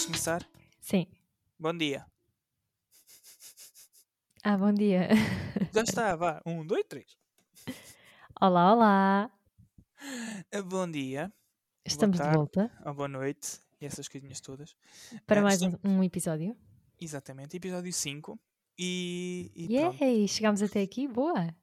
[0.00, 0.48] Queres começar?
[0.80, 1.06] Sim.
[1.58, 2.06] Bom dia.
[4.42, 5.10] Ah, bom dia.
[5.74, 6.40] Já está, vá.
[6.46, 7.18] Um, dois, três.
[8.40, 9.30] Olá, olá.
[10.50, 11.30] Ah, Bom dia.
[11.84, 13.60] Estamos de volta Ou boa noite.
[13.78, 14.74] E essas coisinhas todas.
[15.26, 16.56] para Ah, mais um, estamos- um episódio.
[16.98, 17.58] Exatamente.
[17.58, 18.40] Episódio 5.
[18.78, 20.02] E, e pronto.
[20.02, 20.26] Yay!
[20.28, 21.54] Chegámos até aqui, boa.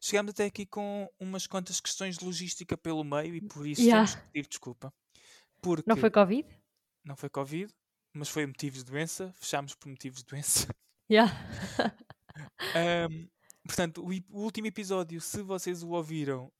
[0.00, 4.04] Chegámos até aqui com umas quantas questões de logística pelo meio e por isso Yeah.
[4.10, 4.92] temos que pedir desculpa.
[5.60, 6.44] Porque Não foi Covid?
[7.04, 7.72] Não foi Covid,
[8.12, 9.32] mas foi motivos de doença.
[9.34, 10.68] Fechámos por motivos de doença.
[11.10, 11.32] Yeah.
[12.74, 13.28] Ahm,
[13.66, 16.50] portanto, o, o último episódio, se vocês o ouviram,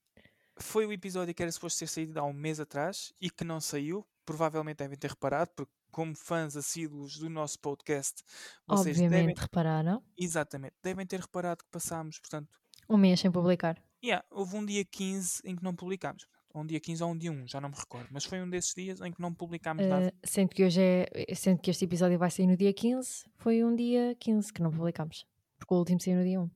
[0.59, 3.61] foi o episódio que era suposto ter saído há um mês atrás e que não
[3.61, 4.07] saiu.
[4.25, 8.23] Provavelmente devem ter reparado, porque como fãs assíduos do nosso podcast,
[8.67, 10.03] vocês Obviamente devem, repararam.
[10.17, 12.49] exatamente, devem ter reparado que passámos, portanto,
[12.89, 13.83] Um mês sem publicar.
[14.05, 16.27] yeah, houve um dia 15 em que não publicámos.
[16.55, 18.09] Ou um dia 15 ou um dia 1, já não me recordo.
[18.11, 20.09] Mas foi um desses dias em que não publicámos nada.
[20.09, 23.65] Uh, sendo, que hoje é, sendo que este episódio vai sair no dia 15, foi
[23.65, 25.25] um dia 15 que não publicámos.
[25.59, 26.51] Porque o último saiu no dia 1.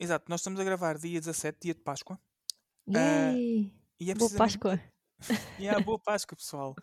[0.00, 2.18] Exato, nós estamos a gravar dia 17, dia de Páscoa.
[2.88, 3.72] Yay!
[4.00, 4.92] E é Boa precisamente Páscoa.
[5.58, 6.74] E há boa Páscoa, pessoal.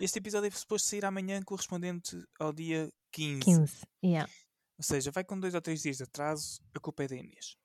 [0.00, 3.40] Este episódio é suposto sair amanhã, correspondente ao dia 15.
[3.40, 3.86] 15.
[4.04, 4.30] Yeah.
[4.78, 7.56] Ou seja, vai com dois ou três dias de atraso, a culpa é da Inês.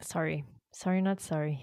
[0.00, 0.44] Sorry.
[0.74, 1.60] Sorry, not sorry.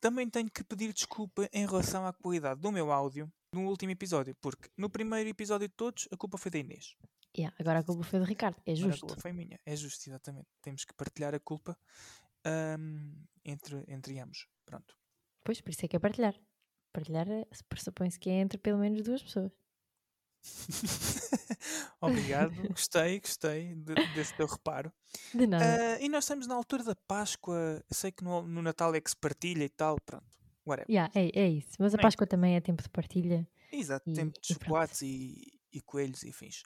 [0.00, 4.34] Também tenho que pedir desculpa em relação à qualidade do meu áudio no último episódio,
[4.40, 6.94] porque no primeiro episódio de todos, a culpa foi da Inês.
[7.36, 7.54] Yeah.
[7.58, 8.56] Agora a culpa foi do Ricardo.
[8.66, 9.06] É Agora a justo.
[9.06, 9.60] culpa foi minha.
[9.64, 10.48] É justo, exatamente.
[10.62, 11.78] Temos que partilhar a culpa
[12.44, 13.12] ahm,
[13.44, 14.46] entre, entre ambos.
[14.66, 14.96] Pronto.
[15.44, 16.34] Pois, por isso é que é partilhar.
[16.92, 19.52] Partilhar é- pressupõe-se que é entre pelo menos duas pessoas.
[22.00, 24.92] Obrigado, gostei, gostei de- desse teu reparo.
[25.34, 25.64] De nada.
[25.96, 27.82] Ah, e nós estamos na altura da Páscoa.
[27.90, 30.24] Sei que no, no Natal é que se partilha e tal, pronto.
[30.66, 30.90] Whatever.
[30.90, 31.70] Yeah, é, é isso.
[31.78, 33.48] Mas a Páscoa também é tempo de partilha.
[33.72, 36.62] Exato, E- tempo de e chocolates e, e coelhos e fins.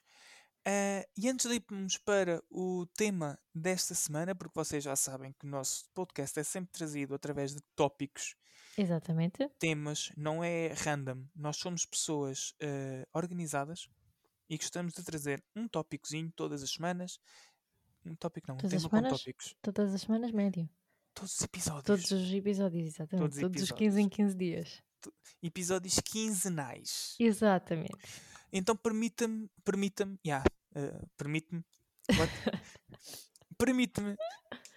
[0.65, 5.45] Ah, e antes de irmos para o tema desta semana, porque vocês já sabem que
[5.45, 8.35] o nosso podcast é sempre trazido através de tópicos,
[8.77, 9.49] Exatamente.
[9.59, 11.25] temas, não é random.
[11.35, 13.87] Nós somos pessoas ah, organizadas
[14.49, 17.19] e gostamos de trazer um tópicozinho todas as semanas.
[18.05, 19.19] Um tópico não, um Todas as tema com semanas?
[19.19, 19.55] tópicos.
[19.61, 20.69] Todas as semanas, médio.
[21.13, 21.83] Todos os episódios.
[21.85, 23.19] Todos os episódios, exatamente.
[23.19, 24.81] Todos Todos, os os 15 em 15 dias.
[25.41, 27.15] Episódios quinzenais.
[27.19, 27.95] Exatamente.
[28.51, 30.43] Então permita-me, permita-me, yeah,
[30.75, 31.63] eh, permite-me,
[33.57, 34.15] permite-me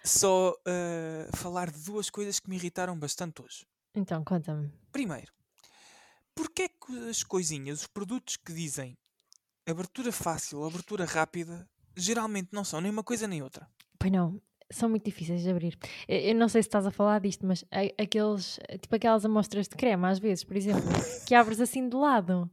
[0.03, 3.65] só eh, falar de duas coisas que me irritaram bastante hoje.
[3.97, 4.71] Então, conta-me.
[4.91, 5.31] Primeiro,
[6.35, 8.95] porquê é que as coisinhas, os produtos que dizem
[9.67, 13.67] abertura fácil, abertura rápida, geralmente não são nem uma coisa nem outra?
[13.99, 14.39] Pois não,
[14.71, 15.77] são muito difíceis de abrir.
[16.07, 17.65] Eu eu não sei se estás a falar disto, mas
[17.97, 20.81] aqueles, tipo aquelas amostras de creme, às vezes, por exemplo,
[21.27, 22.49] que abres assim de lado.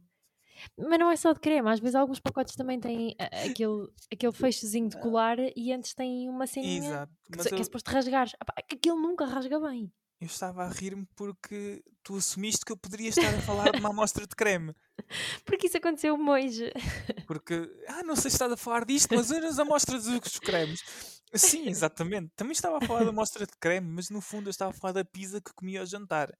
[0.77, 4.31] Mas não é só de creme, às vezes alguns pacotes também têm a- aquele, aquele
[4.31, 7.91] fechozinho de colar e antes têm uma ceninha Exato, que, se- que é eu, suposto
[7.91, 8.29] rasgar.
[8.57, 9.91] Aquilo nunca rasga bem.
[10.19, 13.89] Eu estava a rir-me porque tu assumiste que eu poderia estar a falar de uma
[13.89, 14.73] amostra de creme.
[15.43, 16.71] Porque isso aconteceu hoje.
[17.27, 20.81] Porque, ah, não sei se estás a falar disto, mas eram as amostras dos cremes.
[21.33, 22.31] Sim, exatamente.
[22.35, 24.93] Também estava a falar da amostra de creme, mas no fundo eu estava a falar
[24.93, 26.31] da pizza que comi ao jantar.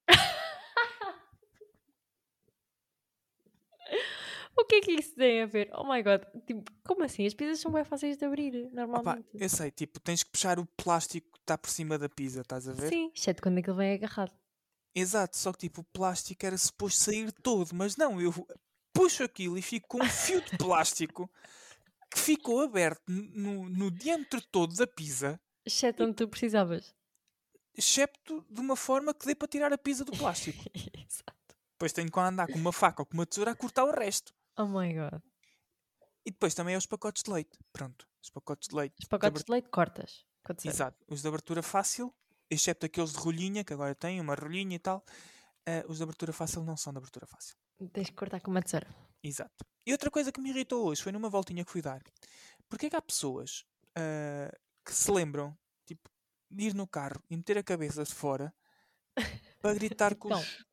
[4.58, 5.70] O que é que isso tem a ver?
[5.74, 7.26] Oh my god, tipo, como assim?
[7.26, 9.28] As pizzas são bem fáceis de abrir, Opa, normalmente.
[9.34, 12.66] eu sei, tipo, tens que puxar o plástico que está por cima da pizza, estás
[12.68, 12.88] a ver?
[12.88, 14.32] Sim, exceto quando aquilo vem agarrado.
[14.94, 18.32] Exato, só que tipo, o plástico era suposto sair todo, mas não, eu
[18.94, 21.30] puxo aquilo e fico com um fio de plástico
[22.10, 26.94] que ficou aberto no, no diâmetro todo da pizza, Exceto onde tu precisavas.
[27.76, 30.64] excepto de uma forma que dê para tirar a pizza do plástico.
[30.96, 31.56] Exato.
[31.72, 34.32] Depois tenho que andar com uma faca ou com uma tesoura a cortar o resto.
[34.58, 35.20] Oh my god.
[36.24, 37.58] E depois também é os pacotes de leite.
[37.72, 38.94] Pronto, os pacotes de leite.
[38.98, 40.24] Os de pacotes aber- de leite cortas.
[40.46, 40.68] Serve.
[40.68, 42.14] Exato, os de abertura fácil,
[42.48, 45.04] excepto aqueles de rolhinha, que agora tem uma rolhinha e tal.
[45.68, 47.56] eh, os de abertura fácil não são de abertura fácil.
[47.92, 48.86] Tens que cortar com uma tesoura.
[49.20, 49.64] Exato.
[49.84, 52.00] E outra coisa que me irritou hoje foi numa voltinha que fui dar.
[52.68, 53.64] Porquê que há pessoas
[53.96, 56.08] ah, que se lembram, tipo,
[56.48, 58.54] de ir no carro e meter a cabeça de fora
[59.60, 60.40] para gritar com Então.
[60.40, 60.64] os.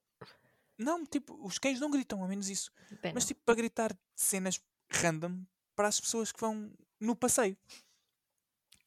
[0.77, 2.71] Não, tipo, os cães não gritam, ao menos isso.
[3.13, 4.59] Mas tipo, para gritar cenas
[4.89, 5.43] random
[5.75, 7.57] para as pessoas que vão no passeio.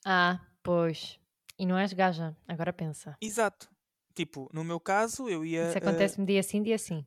[0.04, 1.18] Ah, pois.
[1.58, 3.16] E não és gaja, agora pensa.
[3.20, 3.68] Exato.
[4.14, 5.68] Tipo, no meu caso, eu ia.
[5.68, 7.04] Isso ah, acontece-me dia sim, dia sim.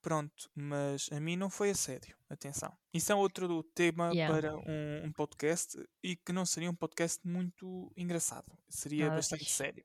[0.00, 2.16] Pronto, mas a mim não foi assédio.
[2.28, 2.72] Atenção.
[2.94, 4.34] Isso é outro tema Yeah.
[4.34, 8.46] para um, um podcast e que não seria um podcast muito engraçado.
[8.68, 9.56] Seria Nada bastante fixe.
[9.56, 9.84] sério.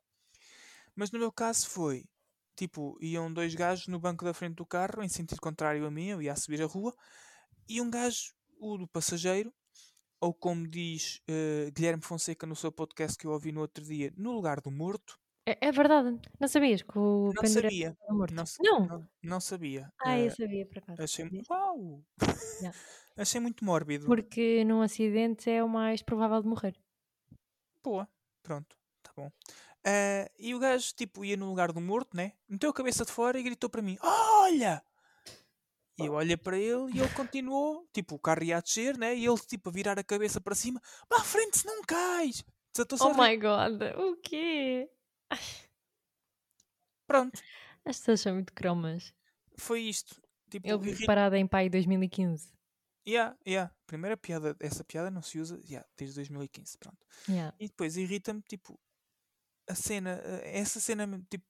[0.96, 2.06] Mas no meu caso foi
[2.56, 6.08] tipo, iam dois gajos no banco da frente do carro, em sentido contrário a mim,
[6.08, 6.94] eu ia a subir a rua,
[7.70, 9.54] e um gajo, o do passageiro,
[10.22, 14.14] ou como diz eh, Guilherme Fonseca no seu podcast que eu ouvi no outro dia,
[14.18, 15.20] no lugar do morto,
[15.52, 16.12] É, é verdade.
[16.40, 17.98] Não sabias que o não sabia.
[18.10, 18.34] morto?
[18.34, 18.82] Não, Não.
[18.90, 19.92] não, não sabia.
[20.00, 21.04] Ah, eu Eh, sabia por acaso.
[21.04, 21.48] achei, Sabias?
[21.50, 22.06] uau!
[23.18, 24.08] Achei muito mórbido.
[24.08, 26.76] Porque num acidente é o mais provável de morrer.
[27.84, 28.10] Boa,
[28.44, 29.32] pronto, tá bom.
[29.88, 32.34] Eh, e o gajo, tipo, ia no lugar do morto, né?
[32.50, 34.84] Meteu a cabeça de fora e gritou para mim: Olha!
[35.98, 39.16] E eu olhei para ele e ele continuou, tipo, o carro ia a descer, né?
[39.16, 42.44] E ele, tipo, a virar a cabeça para cima: Para a frente, se não cais!
[42.74, 44.90] Desatou-se Oh my god, o quê?
[47.08, 47.40] Pronto,
[47.86, 49.14] As pessoas são muito cromas.
[49.58, 50.20] foi isto.
[50.50, 52.54] Tipo, Ele vive irri- parado em pai 2015.
[53.08, 53.72] Yeah, yeah.
[53.86, 56.98] Primeira piada, essa piada não se usa yeah, desde 2015, pronto.
[57.30, 57.56] Yeah.
[57.60, 58.80] E depois irrita-me, tipo,
[59.68, 61.46] a cena, eh, essa cena, tipo,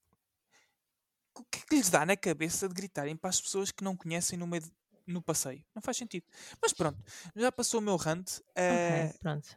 [1.38, 3.96] o que é que lhes dá na cabeça de gritarem para as pessoas que não
[3.96, 4.72] conhecem no meio de-
[5.08, 5.64] no passeio?
[5.76, 6.26] Não faz sentido.
[6.62, 7.00] Mas pronto,
[7.36, 8.40] já passou o meu rant.
[8.56, 9.48] eh, Ok, pronto.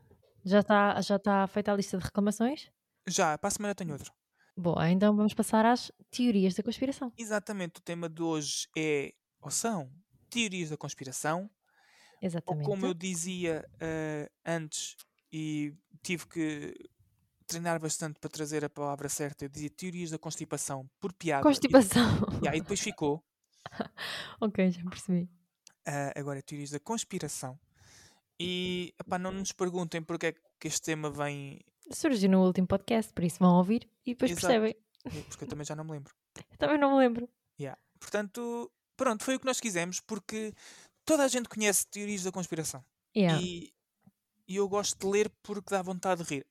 [0.44, 2.70] Já está já tá feita a lista de reclamações?
[3.08, 4.12] já, para a semana tenho outro.
[4.55, 7.10] Boa, então vamos passar às teorias da conspiração.
[7.16, 9.93] Exatamente, o tema de hoje é, ou são,
[10.31, 11.50] teorias da conspiração,
[12.46, 12.56] ou Exatamente.
[12.56, 14.96] como eu dizia eh, antes,
[15.32, 16.75] e tive que
[17.49, 21.41] treinar bastante para trazer a palavra certa, eu dizia teorias da constipação, por piada.
[21.41, 22.06] e- Constipação.
[22.45, 23.25] Yeah, e depois ficou.
[24.41, 25.29] ok, já percebi.
[25.87, 27.59] Ah, agora, teorias da conspiração.
[28.39, 31.61] E epá, não nos perguntem porque é que este tema vem.
[31.91, 34.47] Surgiu no último podcast, por isso vão ouvir e depois Exato.
[34.47, 34.77] percebem.
[35.29, 36.15] Porque eu também já não me lembro.
[36.59, 37.29] Também não me lembro.
[37.59, 37.81] Yeah.
[37.99, 40.53] Portanto, pronto, foi o que nós quisemos, porque
[41.05, 42.85] toda a gente conhece teorias da conspiração.
[43.17, 43.41] Yeah.
[43.43, 43.73] E,
[44.47, 46.47] e eu gosto de ler porque dá vontade de rir.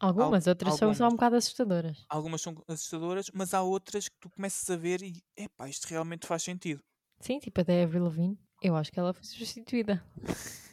[0.00, 1.12] Algumas, outras são só um algumas.
[1.12, 2.04] bocado assustadoras.
[2.08, 6.26] Algumas são assustadoras, mas há outras que tu começas a ver e, epá, isto realmente
[6.26, 6.80] faz sentido.
[7.20, 8.38] Sim, tipo até a Avril Lavigne.
[8.62, 10.02] Eu acho que ela foi substituída.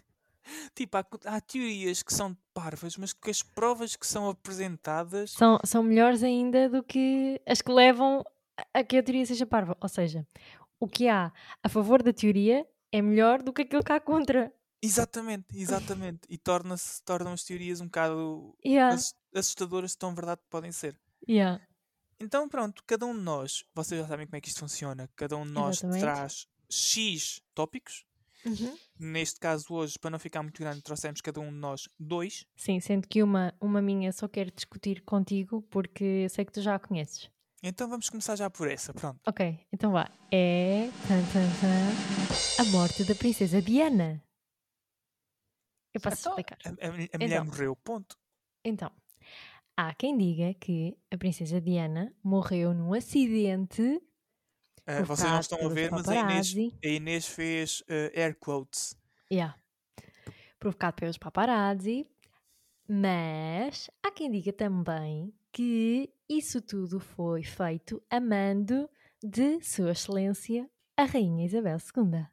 [0.76, 5.58] Tipo, há, há teorias que são parvas, mas que as provas que são apresentadas São,
[5.66, 8.24] são melhores ainda do que as que levam
[8.74, 9.76] a que a teoria seja parva.
[9.82, 10.26] Ou seja,
[10.80, 11.32] o que há
[11.64, 14.54] a favor da teoria é melhor do que aquilo que há contra.
[14.86, 16.22] Exatamente, exatamente.
[16.30, 20.72] E torna-se, tornam as teorias um bocado Yeah, ass- assustadoras de tão verdade que podem
[20.72, 20.98] ser.
[21.28, 21.62] yeah.
[22.20, 25.36] Então pronto, cada um de nós, vocês já sabem como é que isto funciona, cada
[25.36, 26.02] um de nós Exatamente.
[26.02, 28.06] traz X tópicos.
[28.46, 28.78] Uhum.
[29.00, 32.46] Neste caso hoje, para não ficar muito grande, trouxemos cada um de nós dois.
[32.56, 36.62] Sim, sendo que uma, uma minha só quero discutir contigo porque eu sei que tu
[36.62, 37.30] já a conheces.
[37.64, 39.20] Então vamos começar já por essa, pronto.
[39.28, 40.08] Ok, então vá.
[40.32, 40.88] É
[42.60, 44.22] a morte da princesa Diana.
[45.96, 46.58] Eu posso Então, explicar.
[46.66, 47.10] a, a- a mulher
[47.42, 47.46] Então.
[47.46, 48.18] morreu, ponto.
[48.64, 48.92] Então,
[49.78, 54.02] há quem diga que a princesa Diana morreu num acidente
[54.86, 56.54] Ah, vocês não estão a ver, mas a Inês,
[56.84, 58.96] a Inês fez ah, air quotes.
[59.32, 59.58] Yeah.
[60.60, 62.06] Provocado pelos paparazzi.
[62.88, 68.88] Mas há quem diga também que isso tudo foi feito a mando
[69.24, 72.28] de Sua Excelência a Rainha Isabel II.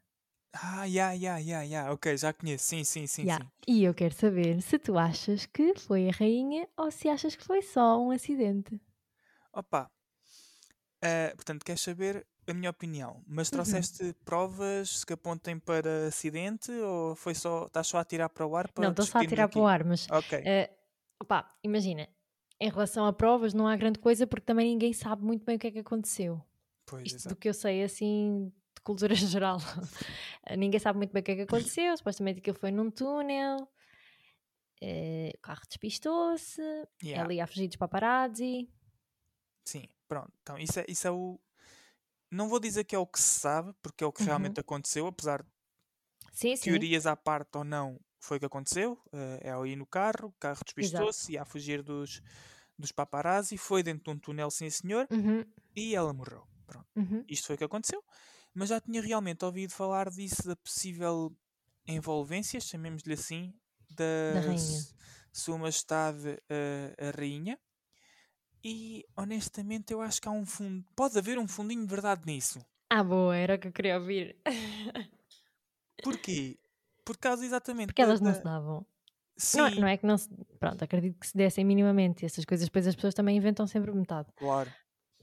[0.55, 1.93] Ah, ya, ya, ya, ya.
[1.93, 2.65] Ok, já conheço.
[2.67, 3.39] Sim, sim, sim, Yeah.
[3.39, 3.51] sim.
[3.67, 7.45] E eu quero saber se tu achas que foi a rainha ou se achas que
[7.45, 8.81] foi só um acidente.
[9.53, 9.91] Opa.
[11.03, 13.23] ah, portanto, queres saber a minha opinião?
[13.27, 13.89] Mas Uhum.
[13.91, 17.67] trouxeste provas que apontem para acidente ou foi só.
[17.67, 19.61] Estás só a tirar para o ar para Não, estou só a discutirmos tirar para
[19.61, 20.35] o ar, mas Ok.
[20.45, 20.71] eh,
[21.23, 22.09] opá, imagina,
[22.61, 25.59] em relação a provas não há grande coisa porque também ninguém sabe muito bem o
[25.59, 26.43] que é que aconteceu.
[26.87, 27.37] Pois, Isto do exato.
[27.37, 29.59] que eu sei assim de cultura geral.
[30.47, 33.69] Eh, ninguém sabe muito bem o que é que aconteceu, supostamente aquilo foi num túnel,
[34.81, 36.61] eh, o carro despistou-se,
[37.03, 38.69] Yeah, ela ia fugir dos paparazzi.
[39.65, 40.33] Sim, pronto.
[40.43, 41.41] Então, isso é, isso é o.
[42.31, 44.27] Não vou dizer que é o que se sabe, porque é o que Uhum.
[44.27, 45.49] realmente aconteceu, apesar de
[46.33, 46.71] Sim, sim.
[46.71, 48.99] teorias à parte ou não, foi o que aconteceu.
[49.41, 52.21] é ao ir no carro, o carro despistou-se, ia a fugir dos,
[52.79, 55.45] dos paparazzi, foi dentro de um túnel, sim senhor, Uhum,
[55.77, 56.47] e ela morreu.
[56.67, 56.89] Pronto.
[56.97, 57.25] uhum.
[57.29, 58.03] Isto foi o que aconteceu.
[58.55, 61.35] Mas já tinha realmente ouvido falar disso, da possível
[61.87, 63.55] envolvência, chamemos-lhe assim,
[63.91, 64.81] da, Da rainha.
[65.33, 67.59] Sua Majestade eh, a Rainha.
[68.65, 70.85] E honestamente eu acho que há um fundo.
[70.95, 72.65] Pode haver um fundinho de verdade nisso.
[72.91, 74.37] Ah, boa, era o que eu queria ouvir.
[76.03, 76.59] Porquê?
[77.05, 78.87] Por causa exatamente Porque da- elas não da- se davam.
[79.37, 80.29] Sim, Não, é- não é que não se.
[80.61, 82.25] Pronto, acredito que se dessem minimamente.
[82.25, 84.29] Essas coisas depois as pessoas também inventam sempre metade.
[84.37, 84.71] claro.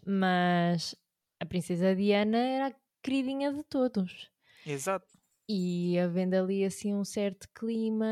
[0.06, 0.96] Mas
[1.40, 4.30] a Princesa Diana era a queridinha de todos.
[4.66, 5.08] Exato.
[5.48, 8.06] E havendo ali assim um certo clima,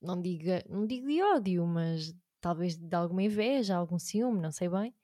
[0.00, 4.68] não, diga, não digo de ódio, mas talvez de alguma inveja, algum ciúme, não sei
[4.68, 4.94] bem.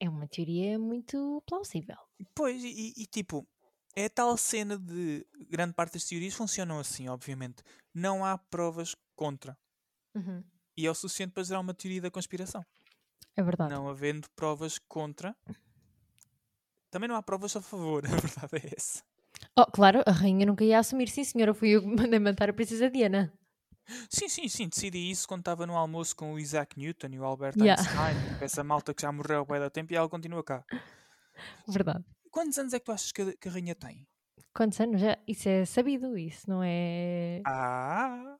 [0.00, 1.96] É uma teoria muito plausível.
[2.34, 3.46] Pois, e, e, tipo,
[3.94, 7.62] é tal cena de grande parte das teorias funcionam assim, obviamente.
[7.92, 9.56] Não há provas contra.
[10.14, 10.42] Uhum.
[10.76, 12.64] E é o suficiente para gerar uma teoria da conspiração.
[13.36, 13.72] É verdade.
[13.72, 15.36] Não havendo provas contra,
[16.94, 18.04] também não há provas a favor.
[18.06, 19.02] A verdade é essa.
[19.58, 21.08] Oh, claro, a rainha nunca ia assumir.
[21.08, 23.32] Sim, senhora, fui eu que mandei matar a princesa Diana.
[24.08, 24.68] Sim, sim, sim.
[24.68, 27.82] Decidi isso quando estava no almoço com o Isaac Newton e o Albert Yeah.
[27.82, 28.38] Einstein.
[28.40, 30.64] Essa malta que já morreu há bué da tempo e ela continua cá.
[31.66, 32.04] Verdade.
[32.30, 34.06] Quantos anos é que tu achas que a, que a rainha tem?
[34.54, 35.18] Quantos anos já?
[35.26, 37.42] Isso é sabido, isso não é.
[37.44, 38.36] Ah!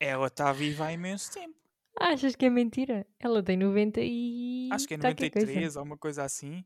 [0.00, 1.59] Ela está viva há imenso tempo.
[1.98, 3.06] Achas que é mentira?
[3.18, 4.68] Ela tem 90 e.
[4.72, 5.46] Acho que é qualquer coisa.
[5.46, 6.64] 93 ou uma coisa assim.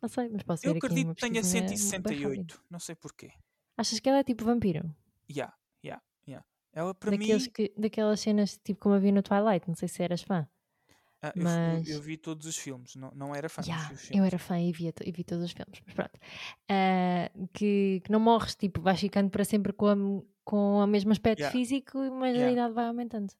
[0.00, 2.36] Não sei, mas posso Eu acredito que tenha pesquisinha bem rápida.
[2.36, 2.64] 168.
[2.70, 3.30] Não sei porquê.
[3.76, 4.82] Achas que ela é tipo vampiro?
[5.30, 5.52] Ya,
[5.84, 6.42] ya, ya.
[6.72, 7.52] Ela para Daqueles mim.
[7.52, 10.48] que, daquelas cenas tipo como havia no Twilight, não sei se eras fã.
[11.22, 14.24] ah, eu, mas- eu, vi todos os filmes, não, não era fã, vi os eu
[14.24, 16.18] era fã e to- e vi todos os filmes, mas pronto.
[16.68, 19.96] Ah, que, que não morres, tipo, vais ficando para sempre com, a,
[20.44, 21.50] com o mesmo aspecto Ya.
[21.50, 22.50] físico, mas a Ya.
[22.52, 23.32] idade vai aumentando.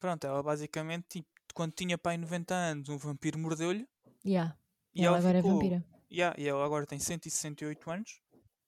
[0.00, 3.86] Pronto, ela basicamente, tipo, quando tinha pai 90 anos, um vampiro mordeu-lhe
[4.24, 4.56] Yeah.
[4.94, 5.50] e ela ela agora ficou.
[5.50, 5.84] é vampira.
[6.12, 8.20] Ya, e ela agora tem 168 anos.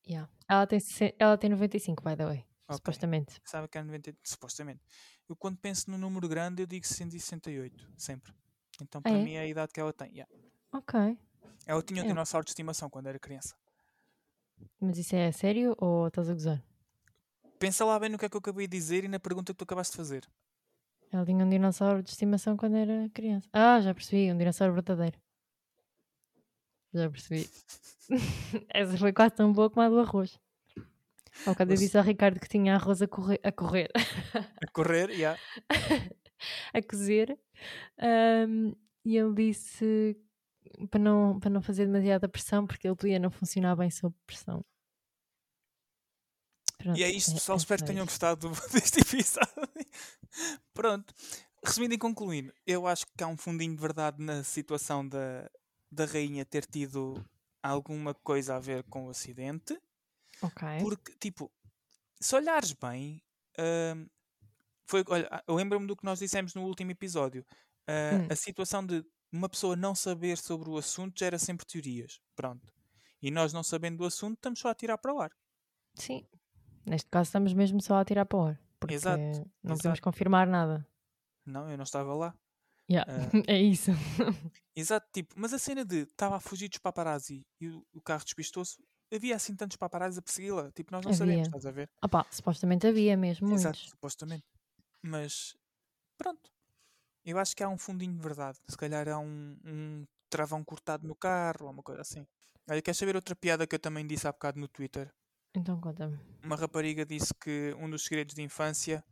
[0.06, 0.30] Yeah.
[0.48, 0.78] Ela, tem,
[1.18, 2.76] ela tem 95, by the way, Ok.
[2.76, 3.40] supostamente.
[3.44, 4.80] Sabe que é 90, supostamente.
[5.28, 8.32] Eu quando penso no número grande, eu digo 168, sempre.
[8.80, 9.22] Então Ah, para é?
[9.24, 10.14] mim é a idade que ela tem.
[10.16, 10.26] ya.
[10.72, 11.18] Ok.
[11.66, 12.08] Ela tinha um É.
[12.08, 13.56] dinossauro de estimação quando era criança.
[14.80, 16.62] Mas isso é sério ou estás a gozar?
[17.58, 19.58] Pensa lá bem no que é que eu acabei de dizer e na pergunta que
[19.58, 20.28] tu acabaste de fazer.
[21.12, 23.49] Ela tinha um dinossauro de estimação quando era criança.
[23.52, 25.19] Ah, já percebi, um dinossauro verdadeiro.
[26.95, 27.49] Já percebi.
[28.69, 30.38] Essa foi quase tão boa como a do arroz.
[31.47, 35.11] Ao bocado eu disse ao Ricardo que tinha arroz a correr, a, correr, A correr,
[35.19, 35.38] ya.
[36.75, 37.38] a cozer.
[37.99, 38.73] ahm,
[39.04, 40.16] e ele disse
[40.90, 44.64] para não, para não fazer demasiada pressão, porque ele podia não funcionar bem sob pressão.
[46.82, 47.56] Pronto, E é isto, pessoal.
[47.56, 49.52] é espero só que tenham gostado do- deste episódio.
[50.74, 51.14] Pronto.
[51.64, 55.48] Resumindo e concluindo, eu acho que há um fundinho de verdade na situação da,
[55.90, 57.24] da rainha ter tido
[57.62, 59.78] alguma coisa a ver com o acidente.
[60.42, 60.66] Ok.
[60.80, 61.52] Porque, tipo,
[62.20, 63.22] se olhares bem,
[63.94, 64.08] hum,
[64.86, 67.46] foi, olha, eu lembro-me do que nós dissemos no último episódio.
[67.86, 68.28] Ah, Hum.
[68.30, 72.20] A situação de uma pessoa não saber sobre o assunto gera sempre teorias.
[72.34, 72.72] Pronto.
[73.20, 75.30] E nós não sabendo do assunto, estamos só a tirar para o ar.
[75.94, 76.26] Sim.
[76.86, 78.60] Neste caso estamos mesmo só a tirar para o ar.
[78.80, 79.20] Porque Exato,
[79.62, 80.02] não podemos exato.
[80.02, 80.86] confirmar nada.
[81.46, 82.34] Não, eu não estava lá.
[82.90, 83.30] Yeah, Ah.
[83.46, 83.90] é isso.
[84.74, 88.24] Exato, tipo, mas a cena de estava a fugir dos paparazzi e o, o carro
[88.24, 88.76] despistou-se,
[89.12, 90.70] havia assim tantos paparazzi a persegui-la.
[90.72, 91.42] Tipo, nós não sabemos, Havia.
[91.48, 91.90] estás a ver?
[92.02, 93.90] Opa, supostamente havia mesmo Exato, muitos.
[93.90, 94.44] supostamente.
[95.02, 95.54] Mas
[96.18, 96.50] pronto.
[97.24, 98.58] Eu acho que há um fundinho de verdade.
[98.68, 102.26] Se calhar há um, um travão cortado no carro ou uma coisa assim.
[102.68, 105.12] Olha, queres saber outra piada que eu também disse há bocado no Twitter?
[105.54, 106.18] Então conta-me.
[106.42, 109.04] Uma rapariga disse que um dos segredos de infância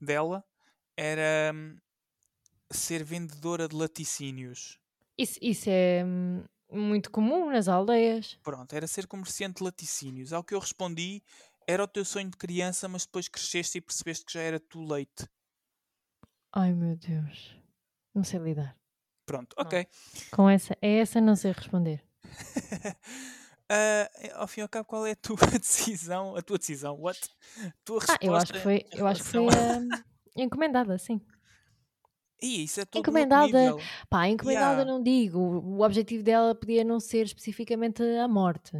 [0.00, 0.44] dela
[0.96, 1.76] era hum,
[2.70, 4.78] ser vendedora de laticínios.
[5.16, 8.38] Isso, isso é hum, muito comum nas aldeias.
[8.42, 10.32] Pronto, era ser comerciante de laticínios.
[10.32, 11.22] Ao que eu respondi,
[11.66, 14.82] era o teu sonho de criança, mas depois cresceste e percebeste que já era too
[14.84, 15.26] late.
[16.52, 17.56] Ai meu Deus.
[18.14, 18.76] Não sei lidar.
[19.26, 19.66] Pronto, Não.
[19.66, 19.86] ok.
[20.32, 22.02] Com essa, é essa não sei responder.
[23.70, 26.34] Ah, ao fim e ao cabo, qual é a tua decisão?
[26.36, 27.18] A tua decisão, what?
[27.64, 30.02] A tua Ah, eu acho que resposta foi, eu acho que foi hum,
[30.36, 31.20] encomendada, sim.
[32.40, 33.74] Ih, isso é outro Encomendada.
[34.08, 34.84] Pá, encomendada Yeah.
[34.92, 35.38] não digo.
[35.40, 38.72] O objetivo dela podia não ser especificamente a morte.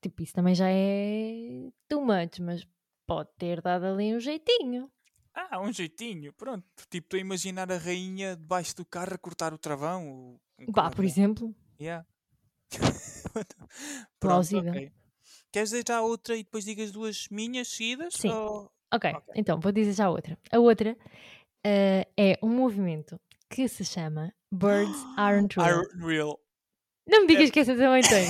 [0.00, 2.66] Tipo, isso também já é too much, mas
[3.06, 4.90] pode ter dado ali um jeitinho.
[5.34, 6.66] Ah, um jeitinho, pronto.
[6.90, 10.38] Tipo, estou a imaginar a rainha debaixo do carro a cortar o travão.
[10.58, 11.04] o- Pá, por cordão.
[11.04, 12.06] exemplo, Yeah.
[13.34, 13.56] Pronto,
[14.20, 14.72] Plausível.
[14.72, 14.92] ok.
[15.52, 18.14] Queres dizer já outra e depois digas duas minhas seguidas?
[18.14, 18.30] Sim.
[18.30, 19.34] Ou- ok, Ok.
[19.36, 20.38] então vou dizer já outra.
[20.50, 20.96] A outra
[21.64, 23.20] eh, é um movimento
[23.50, 25.82] que se chama Birds Aren't Real.
[25.82, 26.38] Iron Real.
[27.06, 28.26] Não me digas que essa também tem.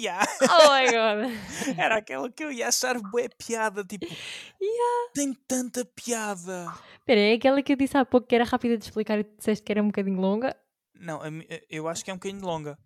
[0.00, 0.24] Yeah.
[0.42, 1.36] Oh my god.
[1.76, 5.12] Era aquela que eu ia achar bué piada, tipo, Yeah.
[5.12, 6.72] tem tanta piada.
[7.00, 9.36] Espera, é aquela que eu disse há pouco que era rápida de explicar e tu
[9.36, 10.56] disseste que era um bocadinho longa?
[10.94, 12.78] Não, mi- eu acho que é um bocadinho longa.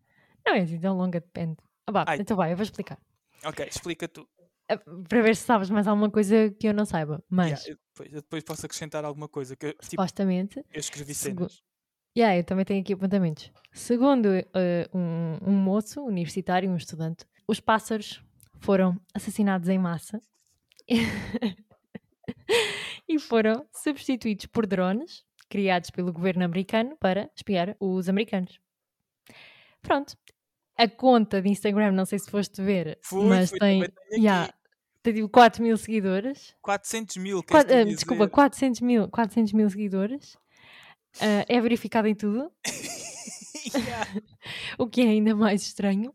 [0.46, 1.56] Não é assim tão longa, depende.
[1.86, 2.18] Ah, Ai.
[2.20, 2.98] então vai, eu vou explicar.
[3.44, 4.28] Ok, explica tu.
[4.68, 4.76] Ah,
[5.08, 7.22] Para ver se sabes mais alguma coisa que eu não saiba.
[7.28, 10.80] Mas, Yeah, eu, depois, eu depois posso acrescentar alguma coisa que eu, tipo, supostamente, eu
[10.80, 11.62] escrevi segu- cenas.
[12.16, 13.52] Yeah, eu também tenho aqui apontamentos.
[13.72, 18.22] Segundo eh, um, um moço universitário, um estudante, os pássaros
[18.60, 20.20] foram assassinados em massa
[23.08, 28.58] e foram substituídos por drones criados pelo governo americano para espiar os americanos.
[29.82, 30.16] Pronto.
[30.76, 34.52] A conta de Instagram, não sei se foste ver, Fui, mas fui, tem, yeah,
[35.02, 36.54] tem tipo 4 mil seguidores.
[36.62, 37.94] 400 mil, queres Qua- tu ah, dizer?
[37.96, 40.36] desculpa, 400 mil, 400 mil seguidores.
[41.20, 42.50] Ah, é verificado em tudo,
[43.74, 44.06] Yeah.
[44.78, 46.14] o que é ainda mais estranho.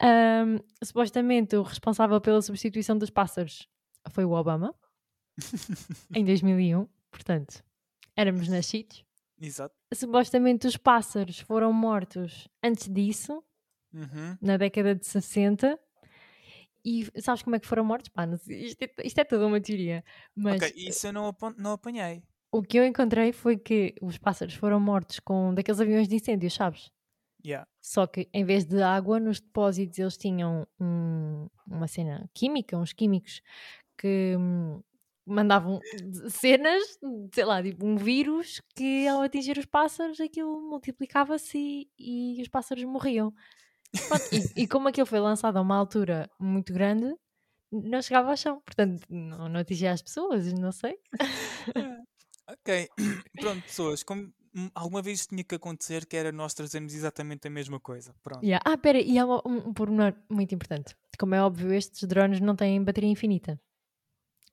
[0.00, 3.68] Ahm, supostamente o responsável pela substituição dos pássaros
[4.10, 4.74] foi o Obama,
[6.14, 7.62] em 2001, portanto,
[8.16, 9.03] éramos nascidos.
[9.40, 9.74] Exato.
[9.92, 13.42] Supostamente os pássaros foram mortos antes disso,
[13.92, 14.36] Uhum.
[14.40, 15.78] na década de 60.
[16.84, 18.08] E sabes como é que foram mortos?
[18.10, 20.04] Pá, isto, é, isto é toda uma teoria.
[20.36, 22.22] Mas Ok, isso eu não, não apanhei.
[22.52, 26.50] o que eu encontrei foi que os pássaros foram mortos com daqueles aviões de incêndio,
[26.50, 26.90] sabes?
[27.44, 27.66] Yeah.
[27.80, 32.92] Só que em vez de água, nos depósitos eles tinham um- uma cena química, uns
[32.92, 33.40] químicos
[33.98, 34.82] que hum,
[35.26, 35.80] mandavam
[36.28, 36.82] cenas,
[37.32, 41.58] sei lá, tipo um vírus que ao atingir os pássaros aquilo multiplicava-se
[41.98, 43.32] e, e os pássaros morriam.
[44.56, 47.14] E, e como aquilo foi lançado a uma altura muito grande,
[47.70, 48.60] não chegava ao chão.
[48.60, 50.98] Portanto, não, não atingia as pessoas, não sei.
[52.46, 52.88] Ok,
[53.40, 57.50] pronto, pessoas, como hum, alguma vez tinha que acontecer, que era nós trazermos exatamente a
[57.50, 58.14] mesma coisa.
[58.22, 58.44] Pronto.
[58.44, 58.62] Yeah.
[58.66, 60.94] Ah, pera, e há um, um pormenor muito importante.
[61.18, 63.58] Como é óbvio, estes drones não têm bateria infinita.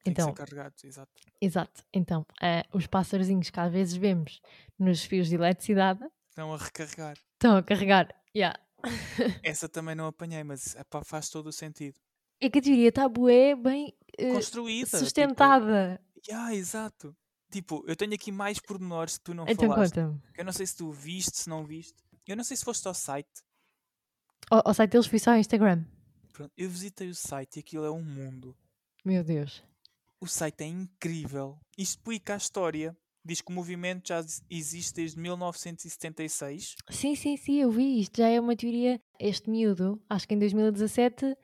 [0.03, 1.12] Tem que Então, ser carregados, exato.
[1.39, 1.84] exato.
[1.93, 4.41] Então, eh, os passarinhos que às vezes vemos
[4.79, 7.17] nos fios de eletricidade Estão a recarregar.
[7.34, 8.15] estão a carregar.
[8.36, 8.60] Yeah.
[9.43, 12.00] Essa também não apanhei, mas epá, faz todo o sentido.
[12.39, 14.86] É que a teoria está bué bem eh, Construída.
[14.88, 16.01] tipo, sustentada.
[16.27, 17.15] yeah, exato.
[17.51, 19.93] Tipo, eu tenho aqui mais pormenores que tu não então falaste.
[19.96, 20.22] conta-me.
[20.36, 21.93] Eu não sei se tu viste, se não viste.
[22.25, 23.43] Eu não sei se foste ao site.
[24.50, 25.84] Ao, ao site deles fui só ao Instagram.
[26.34, 28.55] Pronto, eu visitei o site e aquilo é um mundo.
[29.03, 29.62] Meu Deus.
[30.21, 31.57] O site é incrível.
[31.77, 32.95] Explica a história.
[33.25, 36.75] Diz que o movimento já ex- existe desde 1976.
[36.89, 38.17] Sim, sim, sim, eu vi isto.
[38.17, 39.01] Já é uma teoria.
[39.19, 41.35] Este miúdo, acho que em 2017,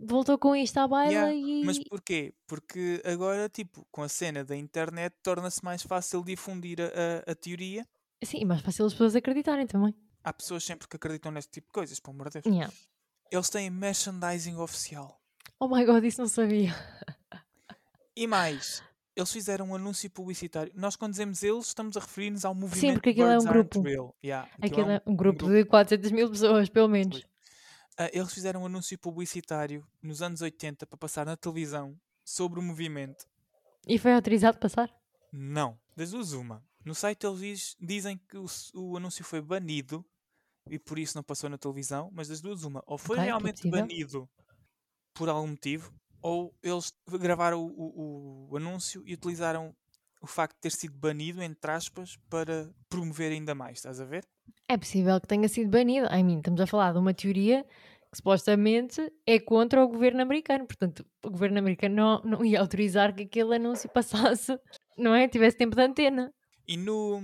[0.00, 1.64] voltou com isto à baila Yeah, e.
[1.64, 2.34] Mas porquê?
[2.46, 6.84] Porque agora, tipo, com a cena da internet, torna-se mais fácil difundir a,
[7.28, 7.86] a- a teoria.
[8.24, 9.94] Sim, e mais fácil as pessoas acreditarem também.
[10.22, 12.54] Há pessoas sempre que acreditam neste tipo de coisas, pelo amor de Deus.
[12.56, 12.72] Yeah.
[13.30, 15.20] Eles têm merchandising oficial.
[15.60, 16.72] Oh my god, isso não sabia.
[18.16, 18.82] E mais,
[19.16, 20.72] eles fizeram um anúncio publicitário.
[20.74, 23.46] Nós, quando dizemos eles, estamos a referir-nos ao movimento Sim, porque aquilo é um Birds
[23.48, 23.88] Aren't grupo.
[23.88, 24.16] Real.
[24.24, 27.24] Yeah, aquilo é é um grupo de 400 mil pessoas, pelo menos.
[27.96, 32.62] Ah, eles fizeram um anúncio publicitário nos anos 80 para passar na televisão sobre o
[32.62, 33.24] movimento.
[33.86, 34.90] E foi autorizado passar?
[35.32, 36.64] Não, das duas uma.
[36.84, 40.04] No site eles diz- dizem que o, o anúncio foi banido
[40.68, 42.82] e por isso não passou na televisão, mas das duas uma.
[42.86, 44.28] Ou foi Ok, que é realmente banido
[45.12, 45.92] por algum motivo,
[46.24, 49.76] ou eles gravaram o, o- o anúncio e utilizaram
[50.22, 54.24] o facto de ter sido banido, entre aspas, para promover ainda mais, estás a ver?
[54.68, 56.06] É possível que tenha sido banido.
[56.06, 57.64] I mean, estamos a falar de uma teoria
[58.10, 60.66] que supostamente é contra o governo americano.
[60.66, 64.58] Portanto, o governo americano não, não ia autorizar que aquele anúncio passasse,
[64.98, 65.28] não é?
[65.28, 66.32] Tivesse tempo de antena.
[66.66, 67.20] E no,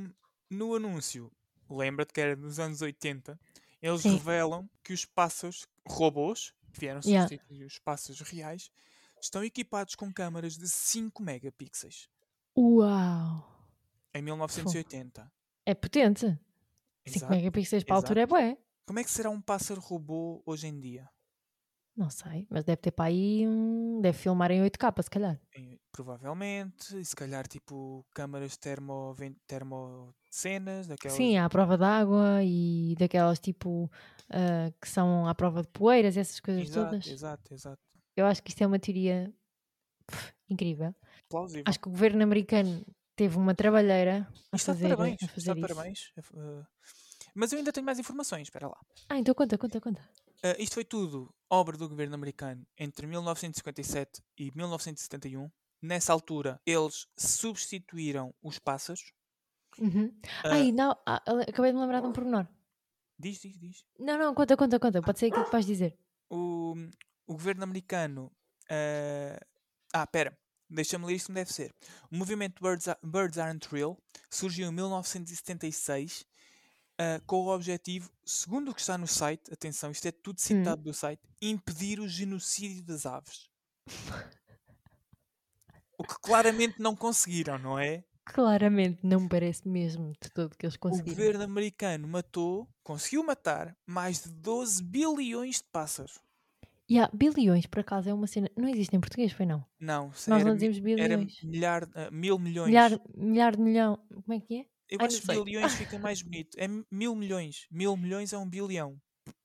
[0.51, 1.31] no anúncio,
[1.69, 3.39] lembra-te que era nos anos 80,
[3.81, 4.11] eles Sim.
[4.11, 7.29] revelam que os pássaros robôs, que vieram Yeah.
[7.29, 8.71] substituir os pássaros reais,
[9.25, 12.09] estão equipados com câmaras de 5 megapixels
[12.57, 13.47] Uau!
[14.15, 15.31] em 1980.
[15.67, 16.27] É potente.
[17.07, 17.33] 5 Exato.
[17.33, 18.59] megapixels para a altura é bué.
[18.87, 21.09] Como é que será um pássaro robô hoje em dia?
[21.97, 24.01] Não sei, mas deve ter para aí um...
[24.01, 25.41] Deve filmar em 8K, se calhar.
[25.55, 29.15] Em- provavelmente, e se calhar tipo câmaras termo,
[29.47, 31.17] termo cenas, daquelas.
[31.17, 33.91] Sim, a prova d'água e daquelas tipo
[34.31, 37.07] ah, que são à prova de poeiras, essas coisas exato, todas.
[37.07, 37.90] exato, exato.
[38.17, 39.33] Eu acho que isto é uma teoria
[40.07, 40.95] pff, incrível.
[41.29, 41.65] Plausível.
[41.67, 42.85] Acho que o governo americano
[43.17, 45.61] teve uma trabalheira a Está de fazer, parabéns, a está fazer isso.
[45.61, 46.13] parabéns.
[46.17, 46.67] Eh,
[47.35, 48.79] Mas eu ainda tenho mais informações, espera lá.
[49.09, 50.09] Ah, então conta, conta, conta.
[50.43, 55.51] Ah, isto foi tudo obra do governo americano entre 1957 e 1971.
[55.83, 59.13] Nessa altura, eles substituíram os pássaros.
[59.79, 60.13] Uhum.
[60.45, 62.47] Ah, Ai, não, ah, acabei de me lembrar de um pormenor.
[63.19, 63.85] diz, diz, diz.
[63.99, 65.01] Não, não, conta, conta, conta.
[65.01, 65.97] Pode ser aquilo que vais dizer.
[66.31, 66.75] O,
[67.31, 68.31] o governo americano.
[68.69, 69.39] ah,
[69.93, 70.37] ah, pera.
[70.69, 71.73] Deixa-me ler isto como deve ser.
[72.11, 73.97] O movimento Birds, Birds Aren't Real
[74.31, 76.25] surgiu em 1976
[76.99, 80.83] ah, com o objetivo, segundo o que está no site, atenção, isto é tudo citado
[80.83, 83.49] do site, impedir o genocídio das aves.
[85.99, 88.05] O que claramente não conseguiram, não é?
[88.25, 91.17] Claramente não me parece mesmo de todo que eles O conseguiram.
[91.17, 96.21] governo americano matou, conseguiu matar, mais de 12 bilhões de pássaros.
[96.91, 98.51] E há bilhões, por acaso, é uma cena.
[98.57, 99.65] Não existe em português, foi não?
[99.79, 101.41] Não, Nós era, não dizemos era bilhões.
[101.45, 102.67] milhar, ah, mil milhões.
[102.67, 103.97] Milhar, milhar de milhão.
[104.09, 104.67] Como é que é?
[104.89, 106.59] Eu Ai, acho que bilhões fica mais bonito.
[106.59, 107.69] É mil milhões.
[107.71, 109.01] Mil milhões é um bilhão.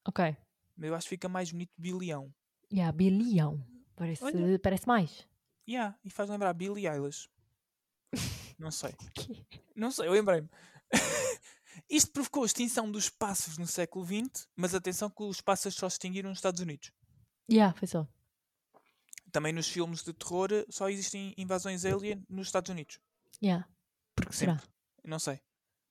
[0.08, 0.36] Ok.
[0.82, 2.34] Eu acho que fica mais bonito bilhão.
[2.74, 3.64] Yeah, bilhão.
[3.96, 4.58] Parece, Olha.
[4.58, 5.28] parece mais.
[5.70, 7.30] Yeah, e faz lembrar Billie Eilish.
[8.58, 8.96] Não sei.
[9.76, 10.50] Não sei, eu lembrei-me.
[11.88, 15.88] Isto provocou a extinção dos pássaros no século XX, mas atenção que os pássaros só
[15.88, 16.92] se extinguiram nos Estados Unidos.
[17.52, 18.08] Yeah, foi só.
[19.32, 23.00] Também nos filmes de terror só existem invasões alien nos Estados Unidos.
[23.44, 23.68] Yeah.
[24.16, 24.54] Porque será?
[24.58, 24.70] Sempre.
[25.04, 25.40] Não sei.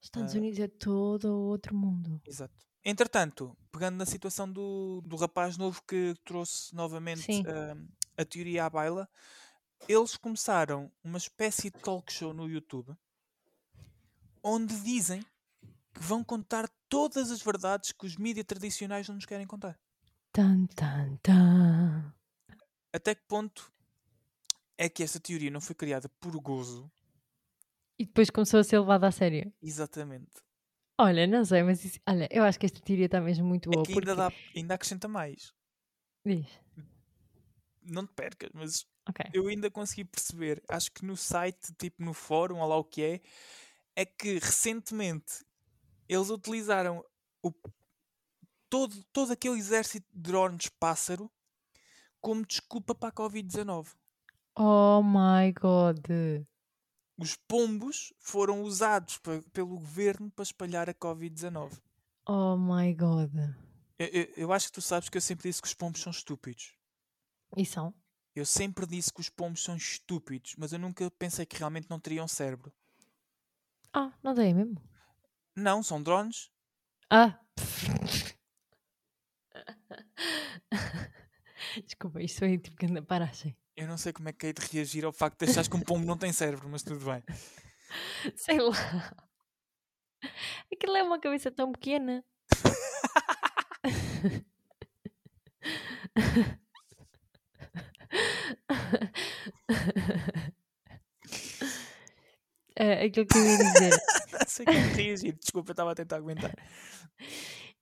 [0.00, 0.38] Estados Ah.
[0.38, 2.20] Unidos é todo outro mundo.
[2.26, 2.54] Exato.
[2.84, 7.86] Entretanto, pegando na situação do, do rapaz novo que trouxe novamente ahm,
[8.16, 9.08] a teoria à baila,
[9.88, 12.94] eles começaram uma espécie de talk show no YouTube
[14.42, 15.22] onde dizem
[15.94, 19.78] que vão contar todas as verdades que os mídias tradicionais não nos querem contar.
[20.34, 22.12] Tan, tan, tan.
[22.92, 23.72] Até que ponto
[24.76, 26.90] é que esta teoria não foi criada por gozo?
[27.96, 29.52] E depois começou a ser levada a sério.
[29.62, 30.32] Exatamente.
[30.98, 33.72] Olha, não sei, mas isso- olha, eu acho que esta teoria está mesmo muito É
[33.74, 33.84] boa.
[33.84, 34.10] porque...
[34.10, 35.54] ainda, dá, ainda acrescenta mais.
[36.26, 36.48] Diz.
[37.80, 39.26] Não te percas, mas Ok.
[39.32, 43.02] eu ainda consegui perceber, acho que no site, tipo no fórum, ou lá o que
[43.04, 43.20] é,
[43.94, 45.44] é que recentemente
[46.08, 47.04] eles utilizaram
[47.40, 47.52] o,
[48.74, 51.30] todo, todo aquele exército de drones pássaro
[52.20, 53.94] como desculpa para a Covid-19.
[54.58, 56.04] Oh my god.
[57.16, 61.80] Os pombos foram usados pe- pelo governo para espalhar a Covid-19.
[62.26, 63.32] Oh my god.
[63.96, 66.10] Eu, eu- eu acho que tu sabes que eu sempre disse que os pombos são
[66.10, 66.74] estúpidos.
[67.56, 67.94] E são?
[68.34, 72.00] Eu sempre disse que os pombos são estúpidos, mas eu nunca pensei que realmente não
[72.00, 72.72] teriam cérebro.
[73.92, 74.82] Ah, não dei mesmo.
[75.54, 76.50] Não, são drones.
[77.08, 77.38] Ah!
[81.82, 83.56] Desculpa, isto foi tipo grande paragem.
[83.76, 85.80] Eu não sei como é que hei de reagir ao facto de achares que um
[85.80, 87.22] pombo não tem cérebro, mas tudo bem.
[88.36, 89.14] Sei lá.
[90.72, 92.24] Aquilo é uma cabeça tão pequena.
[102.78, 103.90] Ah, aquilo que eu ia dizer.
[104.32, 106.54] Não sei como reagir, desculpa, eu estava a tentar aguentar.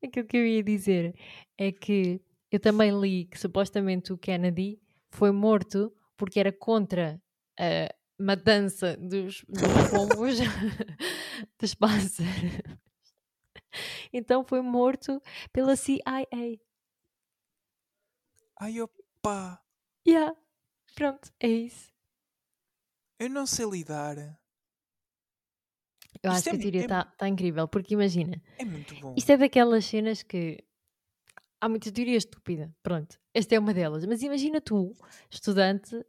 [0.02, 1.14] Aquilo que eu ia dizer
[1.58, 2.20] é que
[2.56, 7.20] eu também li que supostamente o Kennedy foi morto porque era contra
[7.58, 9.58] a matança dos, dos
[9.90, 10.36] pombos
[11.58, 12.28] dos pássaros.
[14.12, 15.20] Então foi morto
[15.52, 16.04] pela CIA.
[18.60, 19.60] Ai opa,
[20.06, 20.34] Yeah.
[20.94, 21.90] Pronto, é isso.
[23.18, 24.18] eu não sei lidar.
[26.22, 28.94] Eu Isto acho é que a teoria é está tá incrível, porque imagina, É muito
[29.00, 29.14] bom.
[29.16, 30.62] isto é daquelas cenas que
[31.62, 32.74] há muita teoria estúpida.
[32.82, 34.04] Pronto, esta é uma delas.
[34.04, 34.92] Mas imagina tu,
[35.30, 36.04] estudante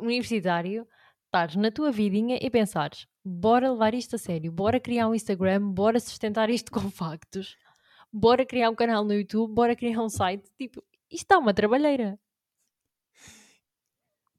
[0.00, 0.88] universitário,
[1.26, 5.70] estares na tua vidinha e pensares: bora levar isto a sério, bora criar um Instagram,
[5.70, 7.56] bora sustentar isto com factos,
[8.10, 10.50] bora criar um canal no YouTube, bora criar um site.
[10.58, 12.18] Tipo, isto está uma trabalheira.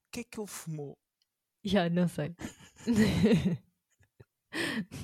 [0.08, 0.98] O que é que ele fumou?
[1.64, 2.34] Já, não sei.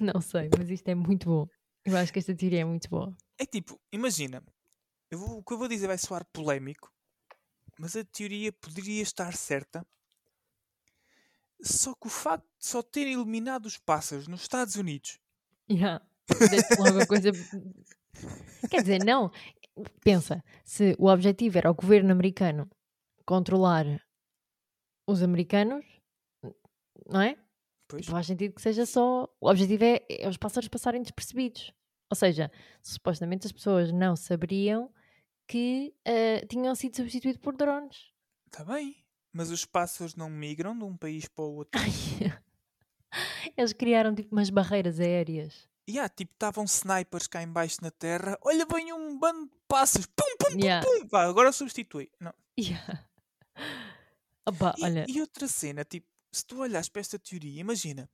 [0.01, 1.47] não sei, mas isto é muito bom.
[1.83, 3.13] Eu acho que esta teoria é muito boa.
[3.37, 4.41] É tipo, imagina,
[5.11, 6.91] eu vou- o que eu vou dizer vai soar polémico,
[7.79, 9.85] mas a teoria poderia estar certa.
[11.61, 15.19] Só que o facto de só terem eliminado os pássaros nos Estados Unidos
[15.69, 16.05] Yeah.
[16.49, 17.31] Deixa logo a coisa.
[18.69, 19.31] Quer dizer, não.
[20.03, 22.69] Pensa, se o objetivo era o governo americano
[23.25, 23.85] controlar
[25.07, 25.85] os americanos,
[27.07, 27.37] não é?
[27.87, 28.05] Pois.
[28.05, 29.33] Faz sentido que seja só.
[29.39, 31.71] O objetivo é, é os pássaros passarem despercebidos.
[32.09, 32.51] Ou seja,
[32.83, 34.93] supostamente as pessoas não saberiam
[35.51, 38.13] que eh, tinham sido substituídos por drones.
[38.45, 41.81] Está tá bem, mas os pássaros não migram de um país para o outro.
[43.57, 45.67] Eles criaram tipo umas barreiras aéreas.
[45.85, 48.39] E há, tipo, estavam snipers cá em baixo na terra.
[48.41, 50.07] Olha, vem um bando de pássaros.
[50.15, 50.85] Pum, pum, Yeah.
[50.87, 51.05] pum.
[51.09, 52.09] Vá, agora substitui.
[52.17, 52.33] Não.
[52.57, 53.05] Yeah.
[54.47, 58.09] Opa, E, olha, e outra cena, tipo, se tu olhas para esta teoria, imagina,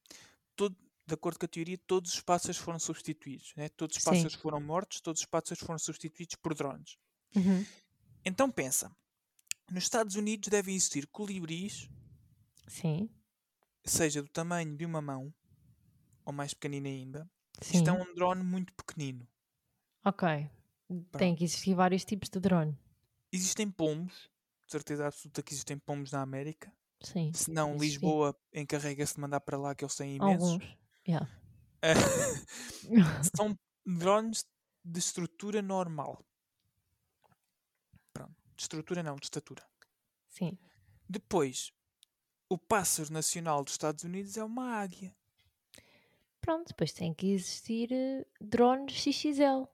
[0.56, 3.54] todo, de acordo com a teoria, todos os pássaros foram substituídos.
[3.56, 3.70] Né?
[3.70, 4.10] Todos os Sim.
[4.10, 6.98] pássaros foram mortos, todos os pássaros foram substituídos por drones.
[7.36, 7.66] Uhum,
[8.26, 8.92] Então pensa,
[9.72, 11.90] nos Estados Unidos devem existir colibris,
[12.68, 13.10] sim,
[13.86, 15.34] seja do tamanho de uma mão,
[16.26, 17.30] ou mais pequenino ainda.
[17.62, 17.78] sim.
[17.78, 19.28] Isto é um drone muito pequenino.
[20.04, 20.28] Ok.
[21.18, 22.78] Tem que existir vários tipos de drone.
[23.32, 24.30] Existem pombos,
[24.66, 26.72] de certeza absoluta que existem pombos na América.
[27.02, 27.32] Sim.
[27.34, 27.78] Se não.
[27.78, 30.50] Lisboa encarrega-se de mandar para lá que eles têm imensos.
[30.50, 30.78] Alguns.
[31.08, 31.30] Yeah.
[33.36, 34.46] São drones
[34.84, 36.26] de estrutura normal.
[38.58, 39.64] De estrutura não, de estatura.
[40.28, 40.58] Sim.
[41.08, 41.72] Depois,
[42.50, 45.16] o pássaro nacional dos Estados Unidos é uma águia.
[46.42, 49.68] Pronto, depois tem que existir eh, drones XXL.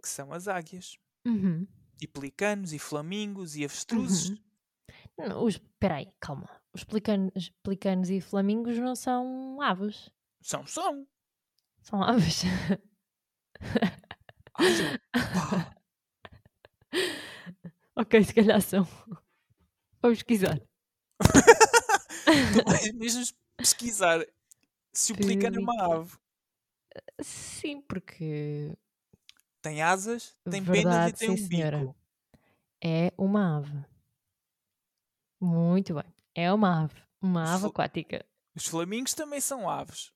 [0.00, 0.96] Que são as águias.
[1.26, 1.66] Uhum.
[2.00, 4.30] E pelicanos, e flamingos, e avestruzes.
[4.30, 4.38] Uhum.
[5.18, 6.48] Não, Os, peraí, calma.
[6.72, 10.08] Os pelicanos, pelicanos e flamingos não são aves.
[10.40, 11.06] São, são.
[11.82, 12.42] São aves.
[14.54, 15.76] Ai, pá.
[18.00, 18.84] ok, se calhar são.
[20.02, 20.58] Vamos pesquisar.
[21.18, 23.24] tu vais mesmo
[23.56, 24.26] pesquisar
[24.92, 26.16] se o pelicano é uma ave.
[27.22, 28.74] Sim, porque
[29.62, 31.78] Tem asas, tem penas e Verdade, tem sim, um senhora.
[31.78, 31.96] bico.
[32.82, 33.84] é uma ave.
[35.40, 36.04] Muito bem.
[36.34, 37.02] É uma ave.
[37.22, 38.26] Uma ave Fl- aquática.
[38.54, 40.12] Os flamingos também são aves.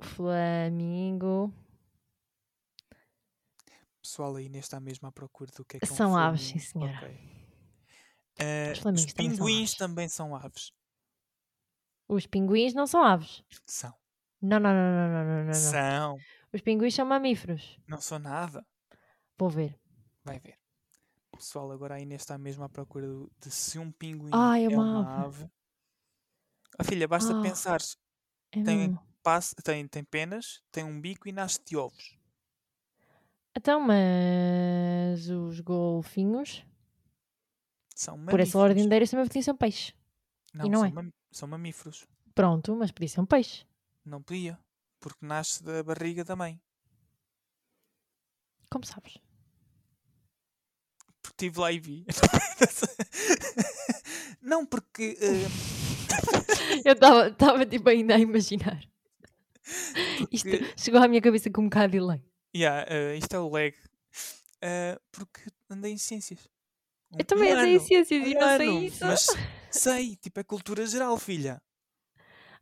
[0.00, 1.52] Flamingo.
[4.06, 6.42] Pessoal, aí neste está mesmo à procura do que é que é um São aves,
[6.42, 6.96] sim, senhora.
[6.96, 7.08] Ok.
[8.38, 10.70] Eh, Os os flamingos também são pinguins também são aves.
[12.08, 13.42] Os pinguins não são aves.
[13.66, 13.92] São.
[14.40, 15.52] Não, não, não, não, não, não, não.
[15.54, 16.16] São.
[16.52, 17.80] Os pinguins são mamíferos.
[17.88, 18.64] Não são nada.
[19.36, 19.76] Vou ver.
[20.24, 20.56] Vai ver.
[21.32, 23.08] Pessoal, agora a Inês está mesmo à procura
[23.40, 25.50] de se um pinguim Ai, é é uma uma ave.
[26.78, 27.42] Ah, filha, basta Ah.
[27.42, 27.80] pensar.
[28.52, 28.96] É Tem,
[29.64, 32.16] tem, tem penas, tem um bico e nasce de ovos.
[33.56, 36.64] Então, mas os golfinhos,
[37.94, 39.94] São por essa ordem de ideias, também podiam ser um peixe.
[40.52, 40.92] Não, não são, é?
[40.92, 42.06] mam- são mamíferos.
[42.34, 43.64] Pronto, mas podia ser um peixe.
[44.04, 44.58] Não podia.
[45.00, 46.60] Porque nasce da barriga da mãe.
[48.70, 49.16] Como sabes?
[51.22, 52.04] Porque estive lá e vi.
[54.42, 55.16] não, porque.
[55.20, 55.46] eh,
[56.84, 58.82] Eu estava tipo ainda a imaginar.
[60.30, 62.22] Isto porque chegou à minha cabeça com um bocado de delay.
[62.56, 63.74] Yeah, eh, isto é o leg.
[64.62, 65.40] Eh, porque
[65.70, 66.48] andei em ciências.
[67.12, 69.06] Um- Eu também um andei em ciências e um não ano, sei isso.
[69.06, 69.26] Mas
[69.70, 71.62] sei, tipo, é cultura geral, filha.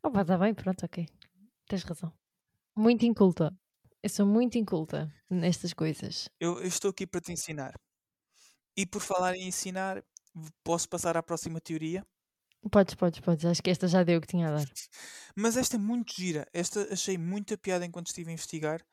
[0.02, 1.07] Oh, pá, tá bem, pronto, ok.
[1.66, 2.12] Tens razão.
[2.76, 3.57] Muito inculta.
[4.02, 6.28] Eu sou muito inculta nestas coisas.
[6.38, 7.74] Eu, eu estou aqui para te ensinar.
[8.76, 10.04] E por falar em ensinar,
[10.62, 12.04] posso passar à próxima teoria.
[12.70, 13.44] Podes, podes, podes.
[13.46, 14.66] Acho que esta já deu o que tinha a dar.
[15.37, 16.46] Mas esta é muito gira.
[16.52, 18.85] Esta achei muita piada enquanto estive a investigar.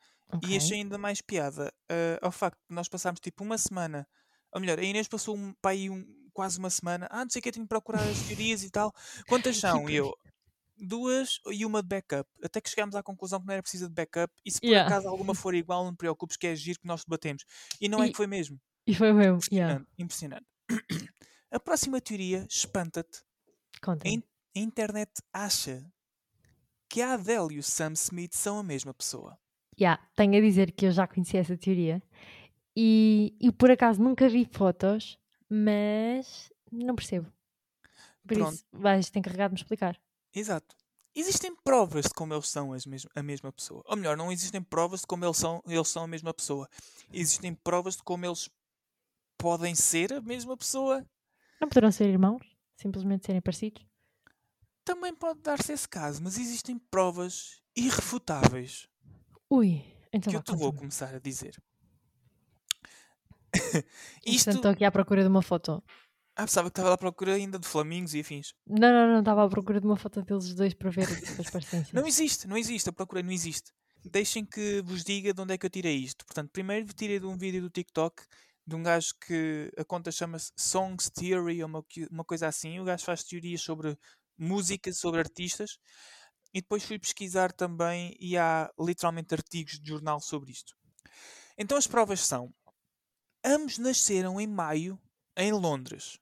[0.42, 4.06] E achei ainda mais piada ah, ao facto de nós passarmos tipo uma semana.
[4.54, 7.06] Ou melhor, a Inês passou um, pá, aí um, quase uma semana.
[7.10, 8.92] Ah, não sei o que, eu tenho que procurar as teorias e tal.
[9.28, 9.88] Quantas são?
[9.88, 10.12] E eu,
[10.76, 12.28] duas e uma de backup.
[12.42, 14.32] Até que chegámos à conclusão que não era precisa de backup.
[14.44, 14.88] E se por Yeah.
[14.94, 17.44] acaso alguma for igual, não te preocupes, que é giro que nós debatemos.
[17.80, 18.60] E não é E- que foi mesmo.
[18.86, 19.38] E foi mesmo.
[19.52, 19.84] Yeah.
[19.98, 20.46] Impressionante.
[20.68, 21.12] Impressionante.
[21.50, 23.20] A próxima teoria espanta-te.
[23.82, 24.08] Conta.
[24.08, 24.22] Em-
[24.56, 25.84] A internet acha
[26.90, 29.38] que a Adele e o Sam Smith são a mesma pessoa.
[29.80, 32.02] Yeah, tenho a dizer que eu já conhecia essa teoria
[32.76, 37.30] e, e por acaso nunca vi fotos, mas não percebo.
[38.26, 38.54] Por Pronto.
[38.54, 40.00] isso, vais ter encarregado de me explicar.
[40.34, 40.76] Exato.
[41.14, 43.82] Existem provas de como eles são as mes- a mesma pessoa.
[43.86, 46.68] Ou melhor, não existem provas de como eles são, eles são a mesma pessoa.
[47.12, 48.48] Existem provas de como eles
[49.36, 51.04] podem ser a mesma pessoa.
[51.60, 52.42] Não poderão ser irmãos?
[52.76, 53.84] Simplesmente serem parecidos?
[54.84, 58.88] Também pode dar-se esse caso, mas existem provas irrefutáveis
[59.52, 61.62] Ui, então que eu te vou começar a dizer.
[64.24, 64.48] Isto.
[64.48, 65.84] estou aqui à procura de uma foto.
[66.34, 68.54] Ah, pensava que estava à procura ainda de flamingos e afins.
[68.66, 71.06] Não, não, não, estava à procura de uma foto deles dois para ver
[71.38, 71.92] as parecências.
[71.92, 72.86] Não existe, não existe.
[72.86, 73.72] Eu procurei, não existe.
[74.02, 76.24] Deixem que vos diga de onde é que eu tirei isto.
[76.24, 78.22] Portanto, primeiro tirei de um vídeo do TikTok
[78.66, 82.80] de um gajo que a conta chama-se Songs Theory ou uma, uma coisa assim.
[82.80, 83.98] O gajo faz teorias sobre
[84.38, 85.78] música, sobre artistas.
[86.54, 90.76] E depois fui pesquisar também e há literalmente artigos de jornal sobre isto.
[91.58, 92.52] Então as provas são:
[93.44, 95.00] ambos nasceram em maio
[95.36, 96.18] em Londres.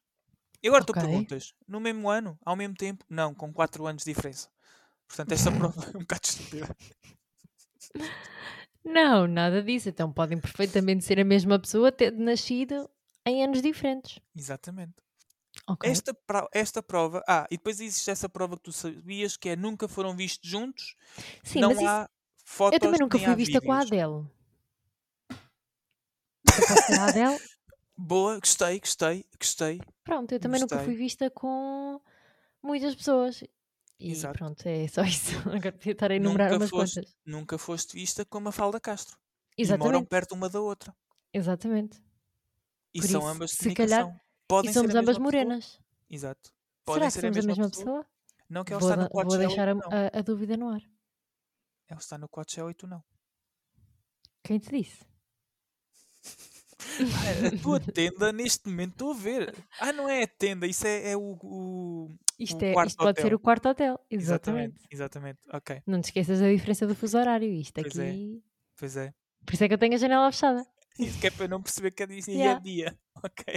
[0.63, 1.03] E agora tu Ok.
[1.03, 2.39] perguntas: no mesmo ano?
[2.45, 3.05] Ao mesmo tempo?
[3.09, 4.51] Não, com 4 anos de diferença.
[5.09, 6.77] Portanto, esta prova é um bocado estúpida.
[8.85, 9.89] Não, nada disso.
[9.89, 12.89] Então podem perfeitamente ser a mesma pessoa, tendo nascido
[13.27, 14.21] em anos diferentes.
[14.35, 15.03] Exatamente.
[15.73, 15.89] Ok.
[15.91, 16.15] Esta,
[16.53, 17.23] esta prova.
[17.29, 20.97] Ah, e depois existe essa prova que tu sabias que é nunca foram vistos juntos.
[21.45, 22.11] Sim, não mas isso, há
[22.45, 22.75] fotos.
[22.77, 23.93] eu também nunca fui vista com a vídeos.
[24.03, 24.27] Adele.
[26.99, 27.39] A Adele?
[27.97, 29.81] Boa, gostei, gostei, gostei.
[30.05, 30.95] Pronto, eu também nunca Gostei.
[30.95, 32.01] fui vista com
[32.63, 33.43] muitas pessoas.
[33.99, 34.39] E Exato.
[34.39, 35.37] pronto, é só isso.
[35.41, 37.17] Agora podia estar a enumerar Nunca umas foste, quantas.
[37.27, 39.19] nunca foste vista com a Falda Castro.
[39.59, 40.09] E moram Exatamente.
[40.09, 40.97] perto uma da outra.
[41.35, 42.03] Exatamente.
[42.95, 44.30] E Por são isso, ambas de se calhar- comunicação.
[44.51, 45.45] Podem e ser a somos ambas mesma pessoa.
[45.45, 45.81] morenas.
[46.11, 46.49] Exato.
[46.51, 48.07] Será Podem que ser somos a mesma pessoa?
[48.49, 50.83] Não que ela Vou, está no vou Coachella deixar a, a- a dúvida no ar.
[51.89, 53.03] Ela está no Coachella e tu não.
[54.43, 55.05] Quem te disse?
[57.01, 59.55] Ah, A tua tenda, neste momento, estou a ver.
[59.79, 63.27] Ah, não é a tenda, isso é, é o, o- Isto, é, isto pode ser
[63.27, 63.37] hotel.
[63.37, 64.01] o quarto hotel.
[64.11, 64.87] Exatamente, Exatamente.
[64.91, 65.39] exatamente.
[65.53, 67.51] Ok, Não te esqueças da diferença do fuso horário.
[67.53, 68.09] Isto Pois é.
[68.11, 68.43] aqui.
[68.79, 69.15] pois é.
[69.47, 70.67] Por isso é que eu tenho a janela fechada.
[70.99, 72.61] Isso que é para eu não perceber que dia Yeah.
[72.61, 72.99] é dia.
[73.23, 73.55] Ok.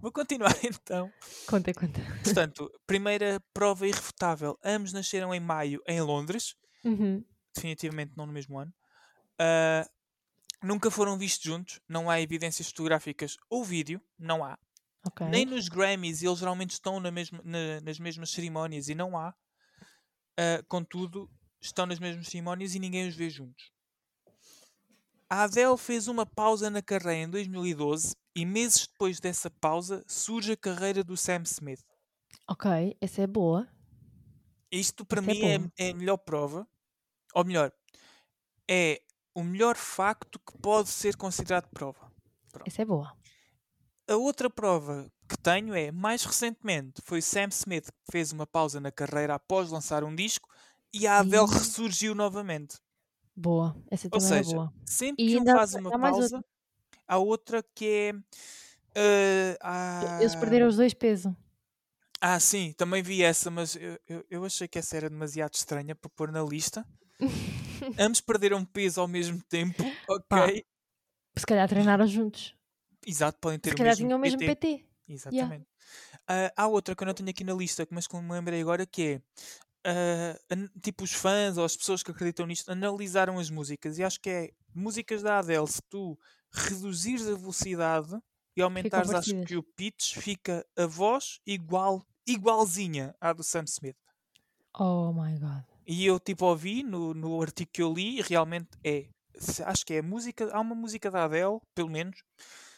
[0.00, 1.10] Vou continuar então.
[1.46, 2.00] Conta, conta.
[2.22, 4.58] Portanto, primeira prova irrefutável.
[4.64, 6.54] Ambos nasceram em maio em Londres.
[6.84, 7.24] Uhum.
[7.54, 8.72] Definitivamente não no mesmo ano.
[9.38, 9.88] Ah,
[10.62, 11.80] nunca foram vistos juntos.
[11.88, 14.00] Não há evidências fotográficas ou vídeo.
[14.18, 14.58] Não há.
[15.06, 15.26] Ok.
[15.28, 16.22] Nem nos Grammys.
[16.22, 19.34] Eles geralmente estão na mesma- na- nas mesmas cerimónias e não há.
[20.38, 23.72] Ah, contudo, estão nas mesmas cerimónias e ninguém os vê juntos.
[25.30, 30.50] A Adele fez uma pausa na carreira em 2012 e meses depois dessa pausa surge
[30.52, 31.84] a carreira do Sam Smith.
[32.48, 33.68] Ok, essa é boa.
[34.70, 35.70] Isto para Isso é mim é, bom.
[35.78, 36.68] é a melhor prova,
[37.34, 37.72] ou melhor,
[38.70, 39.02] é
[39.34, 42.12] o melhor facto que pode ser considerado prova.
[42.64, 43.16] Essa é boa.
[44.08, 48.80] A outra prova que tenho é, mais recentemente, foi Sam Smith que fez uma pausa
[48.80, 50.48] na carreira após lançar um disco
[50.94, 51.52] e a Adele Ih.
[51.52, 52.78] ressurgiu novamente.
[53.36, 53.76] Boa.
[53.90, 54.72] Essa Ou também é seja, boa.
[54.86, 56.44] sempre E que um há- faz uma há pausa,
[57.06, 58.12] há outra que
[58.94, 59.56] é.
[59.60, 61.36] ah, Eles ah, perderam os dois peso.
[62.20, 65.94] Ah, sim, também vi essa, mas eu, eu, eu achei que essa era demasiado estranha
[65.94, 66.86] para pôr na lista.
[67.98, 70.24] Ambos perderam peso ao mesmo tempo, ok?
[70.28, 70.46] Pá,
[71.36, 72.54] Se calhar treinaram juntos.
[73.06, 74.54] Exato, podem ter Se o calhar mesmo tinham o mesmo PT.
[74.78, 74.84] PT.
[75.08, 75.66] Exatamente.
[76.26, 78.84] Ah, há outra que eu não tenho aqui na lista, mas que me lembrei agora,
[78.86, 79.20] que é
[80.50, 84.20] an- tipo os fãs ou as pessoas que acreditam nisto analisaram as músicas e acho
[84.20, 86.18] que é músicas da Adele, se tu
[86.52, 88.18] reduzires a velocidade
[88.56, 93.96] e aumentares acho que o pitch, fica a voz igual, igualzinha à do Sam Smith.
[94.78, 95.64] Oh my god.
[95.86, 99.08] E eu tipo ouvi no, no artigo que eu li e realmente é.
[99.64, 100.50] Acho que é música.
[100.52, 102.22] Há uma música da Adele, pelo menos.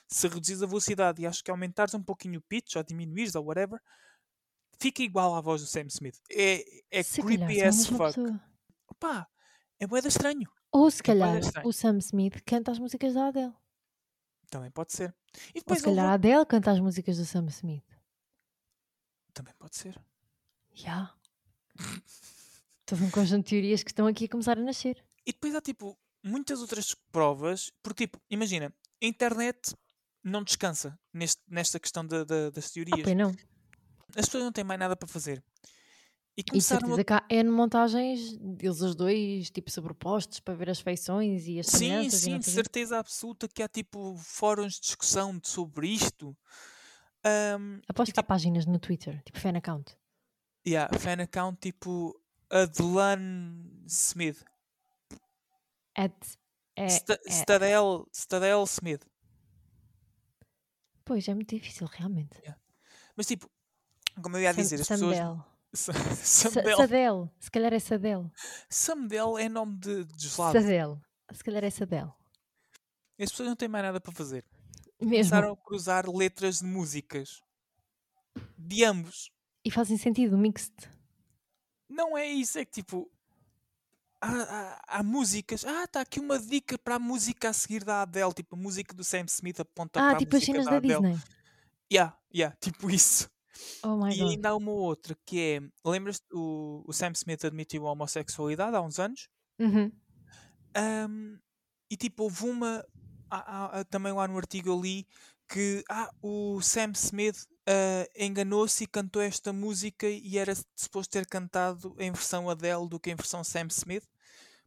[0.08, 3.44] Se reduzires a velocidade e acho que aumentares um pouquinho o pitch ou diminuires ou
[3.44, 3.80] whatever,
[4.78, 6.18] fica igual à voz do Sam Smith.
[6.30, 7.98] É, é se creepy as fuck.
[8.14, 8.40] pessoa.
[8.88, 9.28] Opa,
[9.78, 10.48] é boeda estranho.
[10.72, 11.66] Ou se É calhar estranho.
[11.68, 13.54] o Sam Smith canta as músicas da Adele.
[14.50, 15.14] Também pode ser.
[15.54, 17.84] E Ou depois se calhar a Adele canta as músicas do Sam Smith.
[19.34, 20.00] Também pode ser.
[20.74, 21.14] Já.
[22.86, 25.04] Todo um conjunto de teorias que estão aqui a começar a nascer.
[25.26, 29.74] E depois há tipo muitas outras provas, porque tipo, imagina, a internet
[30.24, 33.02] não descansa neste, nesta questão da- da- das Ah, teorias.
[33.02, 33.34] pois não.
[34.16, 35.42] As pessoas não têm mais nada para fazer.
[36.36, 40.70] E começaram a certeza que há N montagens deles os dois, tipo, sobrepostos para ver
[40.70, 45.40] as feições e as Sim, sim, de certeza absoluta que há tipo fóruns de discussão
[45.42, 46.36] sobre isto.
[47.24, 49.96] Ahm, Aposto que há tipo, páginas no Twitter, tipo fan account.
[50.64, 52.14] yeah, fan account tipo
[52.50, 54.44] Adelan Smith.
[55.96, 56.14] At,
[56.76, 56.88] é, é-
[57.26, 59.04] Stadel, Stadel Smith.
[61.04, 62.40] Pois, é muito difícil, realmente.
[63.16, 63.50] Mas tipo,
[64.22, 65.16] como eu ia Sam, dizer, as pessoas.
[65.18, 65.44] Samdel.
[65.74, 66.76] Sa- Sa- Samdel.
[66.76, 67.30] Sadel.
[67.38, 68.30] Se calhar é Sadel.
[68.70, 70.58] Samdel é nome de, de gelado.
[70.60, 71.00] Sadel.
[71.32, 72.14] Se calhar é Sadel.
[73.20, 74.44] As pessoas não têm mais nada para fazer.
[75.00, 75.30] Mesmo.
[75.30, 77.42] Começaram a cruzar letras de músicas.
[78.56, 79.30] De ambos.
[79.64, 80.74] E fazem sentido, mixed.
[81.88, 83.10] Não é isso, é que tipo.
[84.20, 85.64] Há, há- há músicas.
[85.64, 88.32] Ah, está aqui uma dica para a música a seguir da Adele.
[88.32, 90.70] Tipo, a música do Sam Smith aponta Ah, para tipo a as música cenas da
[90.72, 91.12] da Adele.
[91.14, 91.34] Disney.
[91.92, 93.28] Yeah, yeah, tipo isso.
[93.82, 94.32] Oh my E god.
[94.32, 95.88] ainda há uma outra que é.
[95.88, 96.26] Lembras-te?
[96.32, 99.28] O, o Sam Smith admitiu a homossexualidade há uns anos.
[99.58, 99.92] Uhum.
[100.74, 101.38] Ahm,
[101.90, 102.84] e tipo, houve uma.
[103.30, 105.06] há- há- também lá no artigo eu li
[105.48, 111.26] que ah, o Sam Smith ah, enganou-se e cantou esta música e era suposto ter
[111.26, 114.04] cantado em versão Adele do que em versão Sam Smith,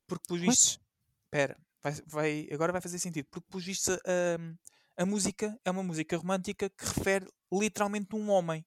[0.07, 0.61] porque What?
[0.61, 0.79] vistos.
[1.25, 5.83] Espera, vai, vai- agora vai fazer sentido, porque pelos vistos a, a música é uma
[5.83, 8.65] música romântica que refere literalmente um homem.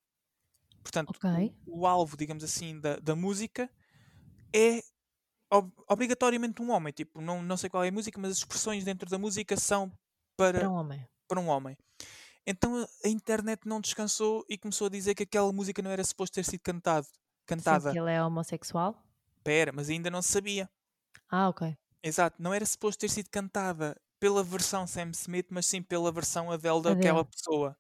[0.85, 1.25] Portanto, Ok.
[1.33, 3.71] o, o alvo, digamos assim, da, da música
[4.55, 4.83] é
[5.53, 6.93] ob- obrigatoriamente um homem.
[6.93, 9.93] Tipo, não, não sei qual é a música, mas as expressões dentro da música são
[10.37, 11.09] para, Para um homem.
[11.29, 11.77] para um homem.
[12.47, 16.35] Então a, internet não descansou e começou a dizer que aquela música não era suposto
[16.35, 17.07] ter sido cantado,
[17.47, 17.93] cantada.
[17.93, 19.03] que ele é homossexual.
[19.45, 20.69] Pera, mas ainda não se sabia.
[21.29, 21.77] Ah, ok.
[22.03, 26.51] Exato, não era suposto ter sido cantada pela versão Sam Smith, mas sim pela versão
[26.51, 27.77] Adele daquela pessoa.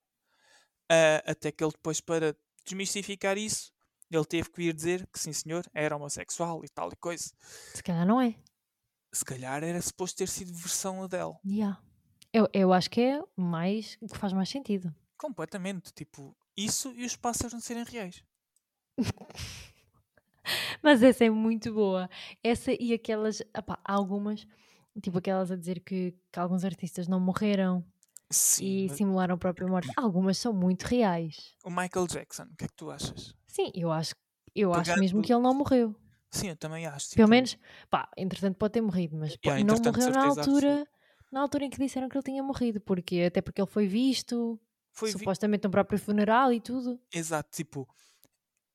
[0.90, 3.72] Ah, até que ele depois, para desmistificar isso,
[4.10, 7.32] ele teve que vir dizer que sim senhor, era homossexual e tal e coisa.
[7.74, 8.34] Se calhar não é.
[9.12, 11.34] Se calhar era suposto ter sido versão Adele.
[11.44, 11.80] Yeah.
[12.32, 14.92] Eu, eu acho que é mais o que faz mais sentido.
[15.16, 15.92] Completamente.
[15.92, 18.24] Tipo, isso e os pássaros não serem reais.
[20.82, 22.10] Mas essa é muito boa.
[22.42, 24.46] Essa e aquelas, opá, algumas,
[25.00, 27.84] tipo aquelas a dizer que, que alguns artistas não morreram
[28.37, 28.64] Sim.
[28.87, 29.91] e simularam a própria morte.
[29.97, 31.55] Algumas são muito reais.
[31.64, 33.35] O Michael Jackson, o que é que tu achas?
[33.47, 34.14] Sim, eu acho,
[34.55, 35.95] eu acho mesmo que ele não morreu.
[36.30, 37.11] Sim, eu também acho.
[37.11, 37.57] Pelo tipo, menos,
[37.89, 40.89] pá, entretanto pode ter morrido, mas pá, Yeah, não morreu na altura,
[41.30, 44.61] na altura em que disseram que ele tinha morrido, porque até porque ele foi visto,
[44.93, 47.01] Foi vi- supostamente no próprio funeral e tudo.
[47.12, 47.89] Exato, tipo,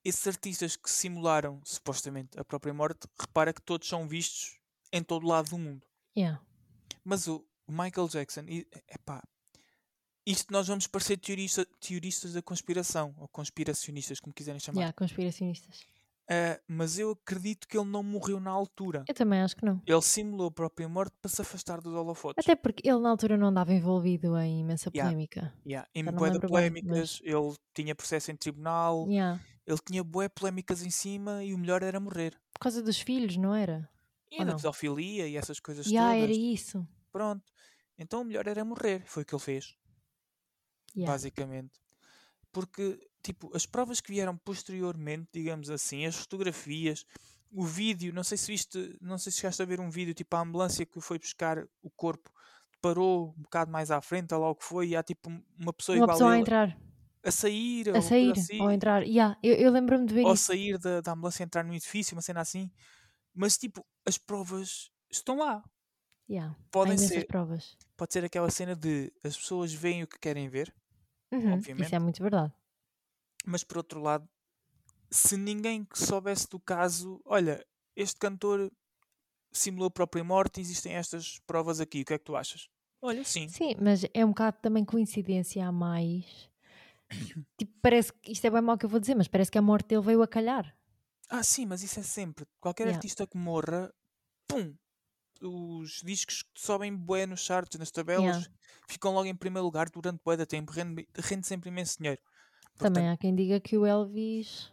[0.05, 4.57] esses artistas que simularam supostamente a própria morte, repara que todos são vistos
[4.93, 5.85] em todo lado do mundo.
[6.17, 6.41] Yeah.
[7.03, 9.21] Mas o o Michael Jackson, e- epá,
[10.25, 14.77] isto nós vamos parecer teorista, teoristas da conspiração, ou conspiracionistas, como quiserem chamar.
[14.79, 15.87] Yeah, conspiracionistas.
[16.31, 19.03] Ah, mas eu acredito que ele não morreu na altura.
[19.07, 19.81] Eu também acho que não.
[19.83, 22.45] Ele simulou a própria morte para se afastar dos holofotes.
[22.45, 25.09] Até porque ele na altura não andava envolvido em imensa Yeah.
[25.11, 25.53] polémica.
[25.65, 25.89] Yeah.
[25.95, 29.41] Em de lembro bem, polémicas, ele tinha processo em tribunal, Yeah.
[29.65, 32.39] ele tinha bué polémicas em cima e o melhor era morrer.
[32.53, 33.89] Por causa dos filhos, não era?
[34.31, 36.37] E Ou da pedofilia e essas coisas Yeah, era todas.
[36.37, 36.87] isso.
[37.11, 37.43] Pronto.
[37.97, 39.01] Então o melhor era morrer.
[39.07, 39.75] Foi o que ele fez,
[40.95, 41.11] Yeah.
[41.11, 41.79] basicamente.
[42.51, 47.05] Porque, tipo, as provas que vieram posteriormente, digamos assim, as fotografias,
[47.51, 50.35] o vídeo, não sei se viste, não sei se chegaste a ver um vídeo, tipo,
[50.35, 52.31] a ambulância que foi buscar o corpo
[52.81, 55.43] parou um bocado mais à frente, ou lá o que foi, e há tipo um-
[55.59, 56.77] uma pessoa Uma igual pessoa a a entrar,
[57.23, 59.03] a sair, a sair, assim, ou entrar.
[59.03, 60.45] Yeah, eu, eu lembro-me de ver ou isso.
[60.45, 62.71] sair da, da ambulância entrar num edifício, uma cena assim.
[63.33, 65.61] Mas, tipo, as provas estão lá.
[66.29, 66.55] Yeah.
[66.71, 67.75] Podem ser, provas.
[67.97, 70.73] pode ser aquela cena de as pessoas veem o que querem ver,
[71.31, 72.53] Uhum, Isso é muito verdade.
[73.45, 74.27] mas por outro lado,
[75.11, 77.65] se ninguém que soubesse do caso, olha,
[77.95, 78.71] este cantor
[79.51, 82.67] simulou a própria morte, existem estas provas aqui, o que é que tu achas?
[83.01, 83.47] Olha, sim.
[83.47, 86.49] Sim, mas é um bocado também coincidência a mais.
[87.57, 89.61] Tipo, parece que isto é bem mau que eu vou dizer, mas parece que a
[89.61, 90.73] morte dele veio a calhar.
[91.29, 92.45] Ah, sim, mas isso é sempre.
[92.59, 92.95] Qualquer Yeah.
[92.95, 93.93] artista que morra,
[94.47, 94.75] pum,
[95.41, 98.49] os discos sobem bué nos charts, nas tabelas, Yeah.
[98.89, 102.21] ficam logo em primeiro lugar durante bué da tempo, rende, rende sempre imenso dinheiro.
[102.81, 104.71] Também Portanto, há quem diga que o Elvis,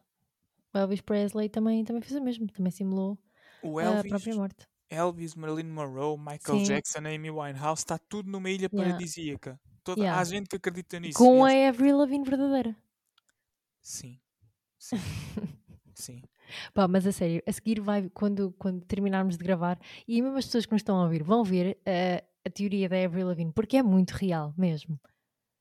[0.74, 3.18] o Elvis Presley também, também fez o mesmo, também simulou
[3.62, 4.66] o a Elvis, própria morte.
[4.90, 6.62] Elvis, Marilyn Monroe, Michael Sim.
[6.62, 8.76] Jackson, Amy Winehouse, está tudo numa ilha Yeah.
[8.76, 9.60] paradisíaca.
[9.84, 10.20] Toda, Yeah.
[10.20, 11.18] Há gente que acredita nisso.
[11.20, 12.76] Com a Avril Lavigne verdadeira.
[13.82, 14.20] Sim,
[14.78, 14.98] sim,
[15.94, 16.22] sim.
[16.74, 20.44] Pá, mas a sério, a seguir vai, quando, quando terminarmos de gravar, e mesmo as
[20.46, 23.76] pessoas que nos estão a ouvir vão ver eh, a teoria da Avril Lavigne, porque
[23.76, 25.00] é muito real mesmo.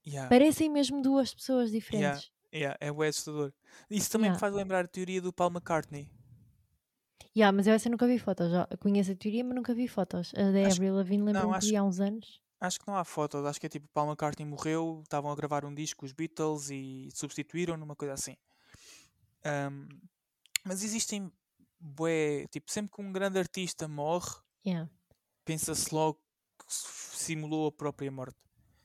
[0.08, 2.32] Yeah, Parecem mesmo duas pessoas diferentes.
[2.54, 3.52] yeah, é bué assustador.
[3.90, 4.40] Isso também me Yeah.
[4.40, 6.08] faz lembrar a teoria do Paul McCartney.
[7.36, 8.52] Yeah, mas eu essa nunca vi fotos.
[8.52, 10.32] Já conheço a teoria, mas nunca vi fotos.
[10.36, 12.40] A da Acho- Avril Lavigne lembro-me acho que há uns anos.
[12.62, 15.66] Acho que não há fotos, acho que é tipo Paul McCartney morreu, estavam a gravar
[15.66, 18.36] um disco os Beatles e substituíram numa coisa assim.
[19.44, 19.88] Ahm,
[20.66, 21.32] mas existem
[21.80, 24.32] bué, tipo, sempre que um grande artista morre,
[24.66, 24.90] Yeah.
[25.46, 26.20] pensa-se logo
[26.58, 28.36] que simulou a própria morte.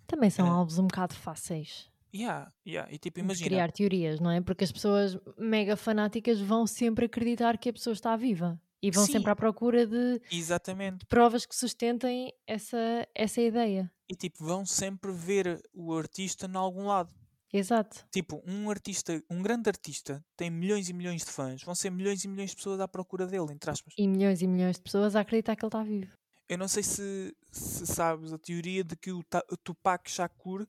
[0.06, 0.50] Também são É.
[0.50, 2.92] alvos um bocado fáceis Yeah, yeah.
[2.92, 4.40] E tipo, de imagina, criar teorias, não é?
[4.40, 9.06] Porque as pessoas mega fanáticas vão sempre acreditar que a pessoa está viva e vão
[9.06, 9.12] Sim.
[9.12, 13.90] sempre à procura de exatamente, provas que sustentem essa, essa ideia.
[14.10, 17.14] e tipo, vão sempre ver o artista em algum lado.
[17.52, 18.06] Exato.
[18.12, 22.24] Tipo, um artista, um grande artista tem milhões e milhões de fãs, vão ser milhões
[22.24, 23.92] e milhões de pessoas à procura dele, entre aspas.
[23.98, 26.12] E milhões e milhões de pessoas a acreditar que ele está vivo.
[26.48, 30.66] Eu não sei se, se sabes a teoria de que o, Ta- o Tupac Shakur,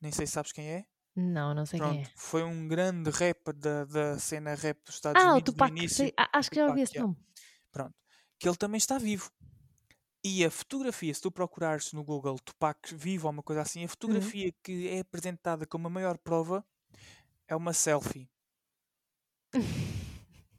[0.00, 0.84] nem sei se sabes quem é,
[1.16, 2.10] Não, não sei pronto, quem é.
[2.16, 5.70] foi um grande rapper da, da cena rap dos Estados Ah, o Unidos Tupac.
[5.72, 7.16] no início, sei- ah, acho que já ouvi Tupac, esse nome.
[7.70, 7.94] pronto,
[8.38, 9.30] que ele também está vivo.
[10.26, 13.88] E a fotografia, se tu procurares no Google Tupac vivo ou uma coisa assim, a
[13.88, 16.64] fotografia que é apresentada como a maior prova
[17.46, 18.26] é uma selfie.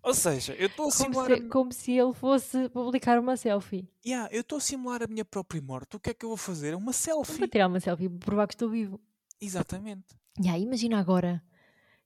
[0.04, 3.36] Ou seja, eu estou a Como simular se, a, como se ele fosse publicar uma
[3.36, 3.90] selfie.
[4.06, 5.96] Yeah, eu estou a simular a minha própria morte.
[5.96, 6.74] O que é que eu vou fazer?
[6.74, 7.48] É uma Vou selfie.
[7.48, 9.02] tirar uma selfie para provar que estou vivo.
[9.42, 10.16] Exatamente.
[10.40, 11.44] Yeah, imagina agora,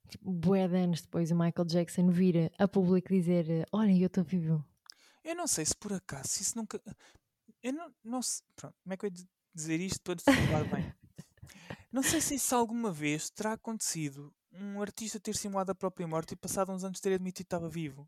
[0.07, 4.23] tipo, bué de anos depois, o Michael Jackson vir a público dizer: Olha, eu estou
[4.23, 4.63] vivo.
[5.21, 6.81] Eu não sei se por acaso, se isso nunca.
[7.61, 8.45] Eu não, não sei.
[8.55, 10.93] Pronto, como é que eu ia diz- dizer isto para falar bem?
[11.91, 16.33] Não sei se isso alguma vez terá acontecido um artista ter simulado a própria morte
[16.33, 18.07] e passado uns anos ter admitido que estava vivo.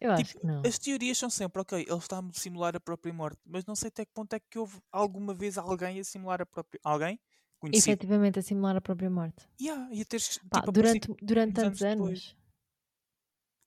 [0.00, 0.62] Eu acho Tipo, que não.
[0.66, 3.88] As teorias são sempre, ok, ele está a simular a própria morte, mas não sei
[3.88, 6.80] até que ponto é que houve alguma vez alguém a simular a própria.
[6.82, 7.20] Alguém?
[7.60, 7.90] Conhecido.
[7.92, 9.48] Efetivamente, a simular a própria morte.
[9.60, 12.36] Yeah, ia ter tipo, Pá, aparecido durante, durante tantos anos anos.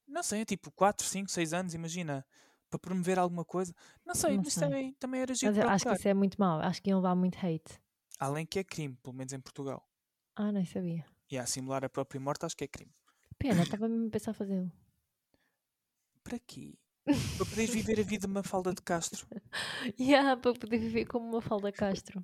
[0.08, 2.26] Não sei, tipo 4, 5, 6 anos, imagina,
[2.70, 3.74] para promover alguma coisa.
[4.06, 4.64] Não sei, Não mas sei.
[4.64, 6.60] também, também era giro Mas acho que isso é muito mau.
[6.60, 7.80] Acho que iam levar muito hate.
[8.20, 9.88] Além que é crime, pelo menos em Portugal.
[10.36, 11.06] Ah, nem sabia.
[11.30, 12.92] E a simular a própria morte, acho que é crime.
[13.38, 14.72] Pena, estava mesmo a pensar fazê-lo.
[16.24, 16.78] Para quê?
[17.38, 19.26] Para poderes viver a vida de uma falda de Castro.
[20.00, 22.24] Yeah, para poder viver como uma falda Castro.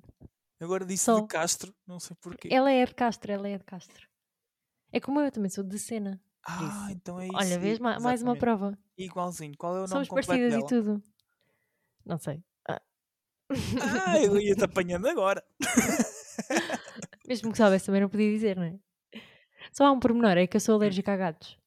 [0.60, 1.20] Agora disse Só.
[1.20, 2.48] de Castro, não sei porquê.
[2.52, 4.06] Ela é de Castro, ela é de Castro.
[4.92, 6.22] É como eu, também sou de cena.
[6.48, 7.36] Ah, então é isso.
[7.36, 8.78] Olha, vês, Ma- mais uma prova.
[8.96, 9.54] Igualzinho.
[9.58, 10.62] Qual é o nome Somos completo parecidas dela?
[10.64, 11.02] e tudo.
[12.04, 12.42] Não sei.
[12.68, 12.80] Ah,
[13.80, 15.42] Ah, eu ia-te apanhando agora.
[17.26, 18.78] Mesmo que soubesse também não podia dizer, não é?
[19.72, 21.58] Só há um pormenor, é que eu sou alérgica a gatos.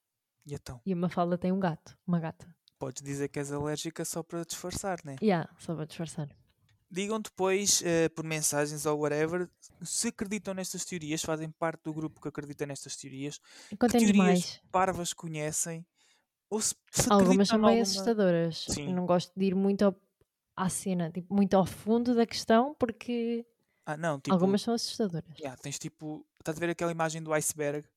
[0.46, 2.48] E então, E a Mafalda tem um gato, uma gata.
[2.80, 5.16] podes dizer que és alérgica só para disfarçar, né?
[5.22, 6.30] Ya, yeah, só para disfarçar.
[6.92, 9.48] Digam depois, eh, por mensagens ou whatever,
[9.84, 13.46] se acreditam nestas teorias, fazem parte do grupo que acredita nestas teorias, que
[13.80, 14.62] Contem-nos teorias mais.
[14.72, 15.86] parvas conhecem,
[16.50, 18.70] ou se, se Algumas são bem assustadoras.
[18.70, 18.96] Sim.
[18.96, 20.02] Não gosto de ir muito ao-
[20.56, 23.46] à cena, tipo, muito ao fundo da questão, porque
[23.86, 25.40] Ah, não, tipo, algumas são assustadoras.
[25.40, 27.88] yeah, tens tipo, estás a ver aquela imagem do iceberg,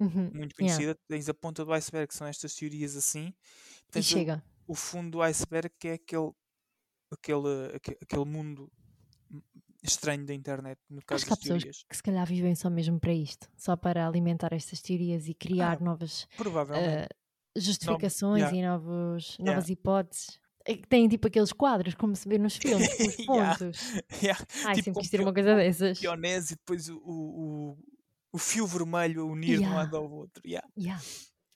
[0.00, 0.82] Uhum, muito yeah.
[0.82, 3.34] conhecida, tens a ponta do iceberg, que são estas teorias assim,
[3.94, 4.42] E tens o, chega.
[4.68, 6.32] o fundo do iceberg, que é aquele,
[7.10, 8.70] aquele, aque- aquele mundo
[9.82, 11.84] estranho da internet, no caso Acho que há das pessoas teorias.
[11.88, 15.78] que se calhar vivem só mesmo para isto, só para alimentar estas teorias e criar
[15.80, 16.26] Ah, novas
[16.74, 17.06] eh,
[17.56, 18.56] justificações yeah.
[18.56, 19.54] e novos, Yeah.
[19.54, 20.40] novas hipóteses.
[20.68, 22.56] É que Têm tipo aqueles quadros, como se vê nos
[22.88, 23.58] filmes, com os Yeah.
[23.58, 23.80] pontos.
[24.22, 26.00] Yeah, Ai, tipo sempre quis ter uma coisa dessas.
[26.00, 27.78] pionés e depois o, o,
[28.32, 29.76] o, fio vermelho a unir de um Yeah.
[29.76, 30.42] lado ao outro.
[30.46, 30.66] yeah.
[30.76, 31.00] Yeah.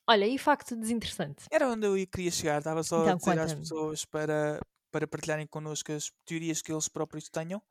[0.08, 1.44] Olha, e facto desinteressante.
[1.50, 4.60] Era onde eu ia- queria chegar, estava só a Então, dizer às pessoas para,
[4.90, 7.62] para partilharem connosco as teorias que eles próprios tenham,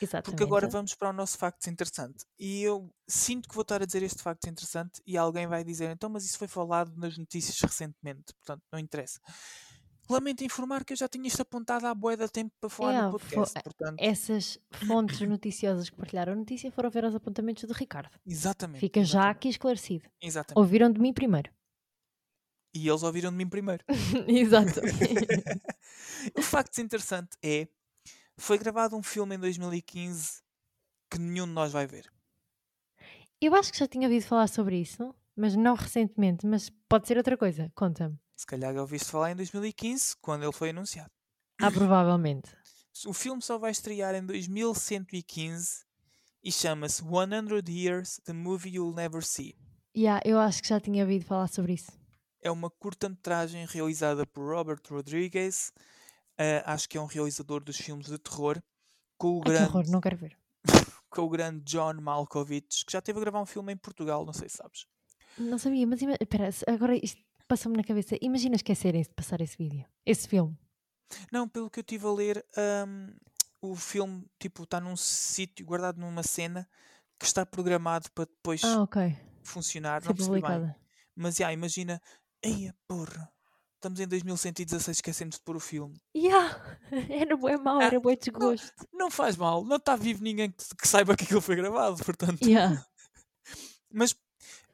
[0.00, 0.24] Exatamente.
[0.24, 2.24] porque agora vamos para o nosso facto interessante.
[2.38, 5.90] E eu sinto que vou estar a dizer este facto interessante e alguém vai dizer,
[5.90, 9.20] então, mas isso foi falado nas notícias recentemente, portanto, não interessa.
[10.08, 13.18] Lamento informar que eu já tinha isto apontado bué de tempo para falar Yeah, no
[13.18, 18.16] podcast, portanto, Essas fontes noticiosas que partilharam a notícia foram ver os apontamentos do Ricardo.
[18.24, 18.80] exatamente.
[18.80, 20.08] Fica já exatamente, aqui esclarecido.
[20.22, 20.58] Exatamente.
[20.60, 21.50] Ouviram de mim primeiro.
[22.76, 23.82] E eles ouviram de mim primeiro.
[24.28, 24.82] Exato.
[26.36, 27.66] o facto interessante é
[28.36, 30.42] foi gravado um filme em 2015
[31.10, 32.12] que nenhum de nós vai ver.
[33.40, 36.46] Eu acho que já tinha ouvido falar sobre isso, mas não recentemente.
[36.46, 37.72] Mas pode ser outra coisa.
[37.74, 38.18] Conta-me.
[38.36, 41.10] Se calhar já ouviste falar em 2015, quando ele foi anunciado.
[41.58, 42.54] Ah, provavelmente.
[43.06, 45.86] O filme só vai estrear em 2115
[46.44, 49.56] e chama-se 100 Years, The Movie You'll Never See.
[49.96, 52.05] Yeah, eu acho que já tinha ouvido falar sobre isso.
[52.46, 55.72] É uma curta-metragem realizada por Robert Rodriguez,
[56.38, 58.62] eh, acho que é um realizador dos filmes de terror,
[59.18, 60.38] com o que grande, horror, não quero ver.
[61.10, 64.32] com o grande John Malkovich, que já teve a gravar um filme em Portugal, não
[64.32, 64.86] sei se sabes.
[65.36, 68.16] Não sabia, mas espera, agora isto passou-me na cabeça.
[68.22, 70.56] Imagina esquecerem-se de passar esse vídeo, esse filme.
[71.32, 72.46] Não, pelo que eu estive a ler,
[72.86, 73.12] hum,
[73.60, 76.68] o filme tipo está num sítio guardado numa cena
[77.18, 79.16] que está programado para depois Ah, ok.
[79.42, 80.00] funcionar.
[80.00, 80.74] Ser Não percebi bem.
[81.18, 81.98] Mas já, imagina,
[82.46, 83.30] eia porra,
[83.74, 86.00] estamos em 2116, esquecemos de pôr o filme.
[86.16, 86.78] Yeah.
[87.10, 88.72] Era bué mau, Ah, era bué desgosto.
[88.92, 92.42] Não faz mal, não está vivo ninguém que, que saiba que aquilo foi gravado, portanto.
[92.46, 92.84] Yeah.
[93.92, 94.14] Mas,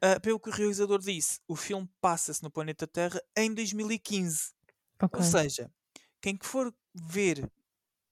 [0.00, 4.52] ah, pelo que o realizador disse, o filme passa-se no planeta Terra em 2015.
[5.02, 5.18] Ok.
[5.20, 5.70] Ou seja,
[6.20, 7.50] quem que for ver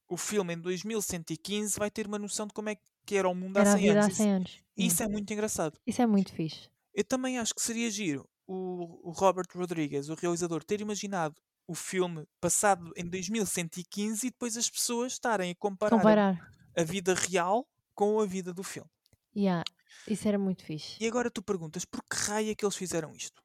[0.08, 3.56] o filme em 2115 vai ter uma noção de como é que era o mundo
[3.58, 4.16] há Era a 100 vida há anos.
[4.16, 4.50] 100 anos.
[4.50, 4.94] Isso, Yeah.
[4.94, 5.78] isso é muito engraçado.
[5.86, 6.68] Isso é muito fixe.
[6.94, 11.36] Eu também acho que seria giro o, o Robert Rodriguez, o realizador, ter imaginado
[11.68, 16.50] o filme passado em 2115 e depois as pessoas estarem a comparar a- Comparar.
[16.76, 18.90] a vida real com a vida do filme.
[19.36, 19.62] Yeah.
[20.08, 20.96] Isso era muito fixe.
[21.00, 23.40] E agora tu perguntas, por que raio é que eles fizeram isto?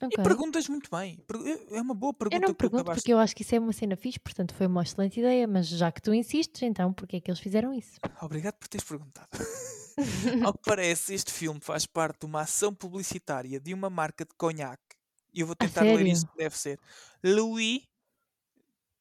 [0.00, 0.16] Ok.
[0.18, 1.18] E perguntas muito bem.
[1.26, 1.40] Per-
[1.72, 3.72] É uma boa pergunta Eu não pergunto acabaste porque eu acho que isso é uma
[3.72, 7.20] cena fixe, portanto foi uma excelente ideia, mas já que tu insistes, então porquê é
[7.20, 7.98] que eles fizeram isso?
[8.22, 9.28] Obrigado por teres perguntado.
[10.46, 14.34] Ao que parece, este filme faz parte de uma ação publicitária de uma marca de
[14.36, 14.96] conhaque.
[15.32, 16.80] E eu vou tentar ler isto que deve ser.
[17.22, 17.82] Louis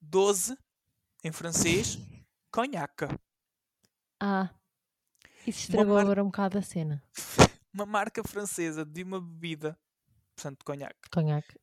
[0.04, 0.58] XII,
[1.24, 1.98] em francês,
[2.52, 3.06] conhaque.
[4.20, 4.50] Ah,
[5.46, 7.04] isso estragou mar- agora um bocado a cena.
[7.74, 9.78] Uma marca francesa de uma bebida,
[10.36, 11.54] portanto, de conhaque, Conhaque.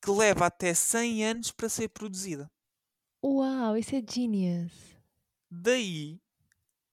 [0.00, 2.50] que leva até 100 anos para ser produzida.
[3.22, 4.72] Uau, isso é genius.
[5.50, 6.18] Daí,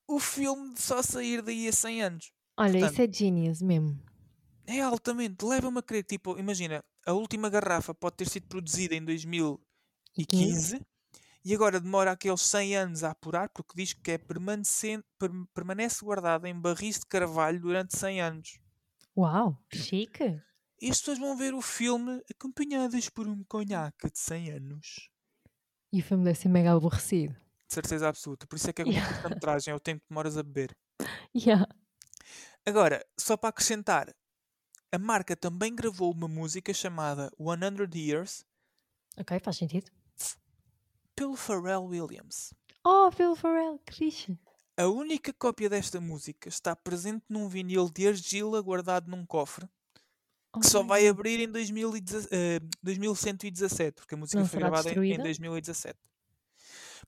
[0.08, 2.32] o filme de só sair daí a 100 anos.
[2.58, 3.99] Olha, Portanto, isso é genius mesmo.
[4.68, 5.45] É altamente.
[5.45, 10.82] Leva-me a crer, tipo, imagina, a última garrafa pode ter sido produzida em 2015
[11.43, 16.60] e agora demora aqueles 100 anos a apurar porque diz que é permanece guardada em
[16.60, 18.60] barris de carvalho durante 100 anos.
[19.16, 20.41] Uau, chique.
[20.82, 25.10] E as pessoas vão ver o filme acompanhadas por um conhaque de 100 anos.
[25.91, 27.36] E o filme deve ser mega aborrecido.
[27.76, 28.48] Certeza absoluta.
[28.48, 29.14] Por isso é que é Yeah.
[29.14, 30.76] curta-metragem, é o tempo que demoras a beber.
[31.36, 31.68] Yeah.
[32.66, 34.14] Agora, só para acrescentar,
[34.92, 38.46] a marca também gravou uma música chamada 100 Years
[39.18, 39.92] Ok, faz sentido.
[41.16, 42.54] pelo Pharrell Williams.
[42.84, 44.38] Oh, Phil Farrell, que fixe.
[44.78, 49.68] A única cópia desta música está presente num vinil de argila guardado num cofre
[50.54, 54.92] que só vai abrir em 2017, eh, 2117, porque a música Não foi gravada em,
[54.92, 55.24] em destruída?
[55.24, 56.00] 2017.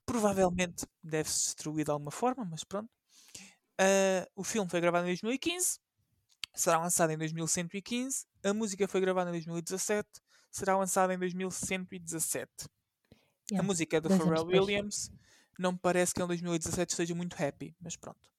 [0.07, 2.89] Provavelmente deve-se destruir de alguma forma, mas pronto.
[3.79, 5.79] Ah, o filme foi gravado em 2015,
[6.55, 8.25] será lançado em 2115.
[8.43, 10.07] A música foi gravada em 2017,
[10.49, 12.49] será lançada em 2117.
[12.63, 12.67] A
[13.49, 14.45] Yeah, música é do Pharrell.
[14.45, 15.11] Williams.
[15.59, 18.29] Não me parece que em 2017 esteja muito happy, mas pronto.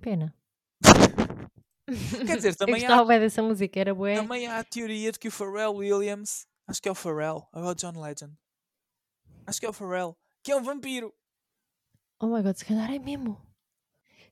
[0.00, 0.34] Pena.
[2.26, 4.16] Quer dizer, Eu também há, dessa música, era bué.
[4.16, 7.62] também há a teoria de que o Pharrell Williams, acho que é o Pharrell, ou
[7.62, 8.34] é o John Legend,
[9.46, 11.12] acho que é o Pharrell, que é um vampiro.
[12.20, 13.40] Oh my god, se calhar é mesmo.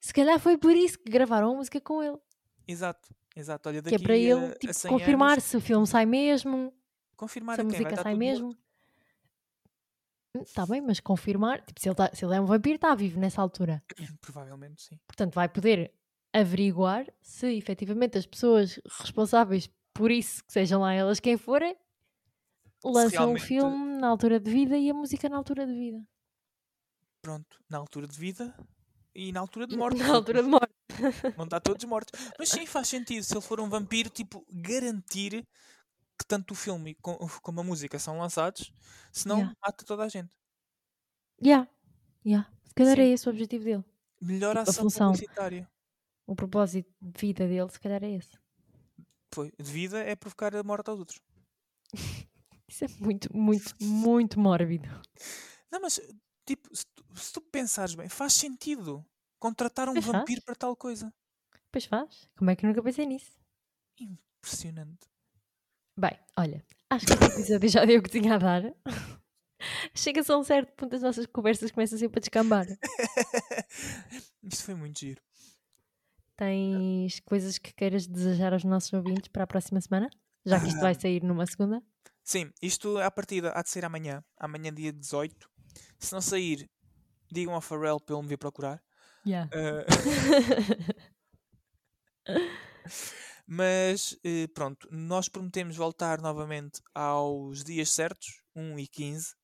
[0.01, 2.19] Se calhar foi por isso que gravaram a música com ele.
[2.67, 3.69] Exato, exato.
[3.69, 6.07] Olha, Que daqui é para ele tipo, a 100 confirmar anos, se o filme sai
[6.07, 6.73] mesmo,
[7.17, 8.47] confirmar se a música sai mesmo.
[8.49, 8.63] morto.
[10.35, 13.21] Está bem, mas confirmar, tipo, se ele, tá- se ele é um vampiro, está vivo
[13.21, 13.83] nessa altura.
[14.21, 14.99] Provavelmente sim.
[15.07, 15.93] Portanto, vai poder
[16.33, 21.77] averiguar se efetivamente as pessoas responsáveis por isso, que sejam lá elas quem forem,
[22.85, 26.03] lançam o filme na altura de vida e a música na altura de vida.
[27.23, 28.55] Pronto, na altura de vida
[29.15, 29.99] e na altura de morte.
[29.99, 30.73] Na altura de morte.
[31.37, 32.19] Vão estar todos mortos.
[32.39, 33.23] Mas sim, faz sentido.
[33.23, 35.47] Se ele for um vampiro, tipo, garantir
[36.19, 38.73] que tanto o filme co- como a música são lançados,
[39.13, 39.57] senão Yeah.
[39.65, 40.31] mata toda a gente.
[41.43, 41.69] Yeah.
[42.27, 42.51] Yeah.
[42.65, 43.03] Se calhar Sim.
[43.03, 43.85] é esse o objetivo dele.
[44.21, 45.13] Melhor Tipo, a ação função.
[45.13, 45.69] publicitária.
[46.27, 48.39] O propósito de vida dele, se calhar é esse.
[49.35, 49.53] Foi.
[49.59, 51.21] De vida é provocar a morte aos outros.
[52.73, 54.89] Isso é muito, muito, muito mórbido.
[55.71, 56.01] Não, mas,
[56.47, 59.05] tipo, se tu, se tu pensares bem, faz sentido
[59.39, 60.19] contratar um Pois faz.
[60.19, 61.13] vampiro para tal coisa.
[61.71, 62.27] Pois faz.
[62.35, 63.39] Como é que eu nunca pensei nisso?
[64.01, 65.07] Impressionante.
[65.99, 68.63] Bem, olha, acho que este episódio já deu o que tinha a dar.
[69.95, 72.67] Chega-se a um certo ponto as nossas conversas começam sempre a descambar.
[74.43, 75.21] Isto foi muito giro.
[76.37, 80.09] Tens coisas que queiras desejar aos nossos ouvintes para a próxima semana?
[80.45, 81.81] Já que isto vai sair numa segunda?
[82.25, 84.25] Sim, isto à partida há de ser amanhã.
[84.39, 85.51] Amanhã, dia 18.
[85.99, 86.71] Se não sair,
[87.31, 88.83] digam ao Pharrell para ele me vir procurar.
[89.27, 89.51] Yeah.
[89.55, 89.85] Ah,
[93.47, 99.35] Mas eh, pronto, nós prometemos voltar novamente aos dias certos, 1 e 15.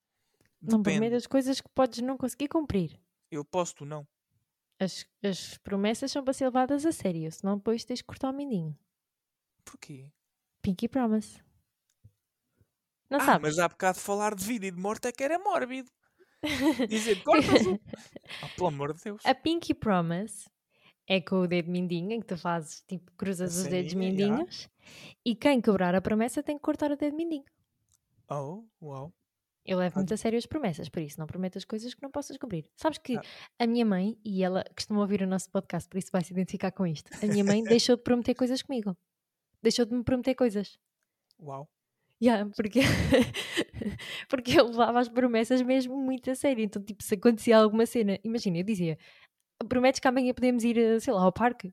[0.61, 0.99] Não Depende.
[0.99, 3.01] prometas coisas que podes não conseguir cumprir.
[3.31, 4.07] Eu posso, tu não.
[4.81, 8.33] As, as promessas são para ser levadas a sério, senão depois tens que cortar o
[8.33, 8.77] mindinho.
[9.65, 10.11] Porquê?
[10.63, 11.43] Pinky Promise.
[13.11, 13.43] Não ah, sabes?
[13.43, 15.91] mas há bocado falar de vida e de morte é que era mórbido.
[16.89, 17.81] Dizer, cortas o...
[18.43, 19.25] oh, pelo amor de Deus.
[19.25, 20.49] A Pinky Promise
[21.09, 24.69] é com o dedo mindinho, em que tu fazes, tipo, cruzas os dedos mindinhos
[25.25, 27.45] e quem quebrar a promessa tem que cortar o dedo mindinho.
[28.31, 29.13] Oh, uau.
[29.65, 29.99] Eu levo Ah.
[30.01, 32.71] muito a sério as promessas, por isso não prometas coisas que não possas cumprir.
[32.77, 33.23] Sabes que Ah.
[33.59, 36.73] a minha mãe, e ela costuma ouvir o nosso podcast, por isso vai se identificar
[36.73, 38.97] com isto, a minha mãe deixou de prometer coisas comigo.
[39.63, 40.79] Deixou de me prometer coisas.
[41.41, 41.69] Uau.
[42.21, 42.81] Yeah, porque,
[44.29, 46.65] porque eu levava as promessas mesmo muito a sério.
[46.65, 48.99] Então, tipo, se acontecia alguma cena, imagina, eu dizia:
[49.69, 51.73] prometes que amanhã podemos ir, eh, sei lá, ao parque?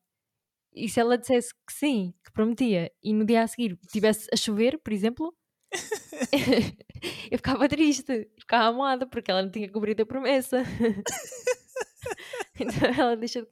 [0.74, 4.36] E se ela dissesse que sim, que prometia, e no dia a seguir tivesse a
[4.36, 5.36] chover, por exemplo,
[7.32, 10.64] eu ficava triste, ficava amoada, porque ela não tinha cumprido a promessa.
[12.60, 13.50] então ela deixou de,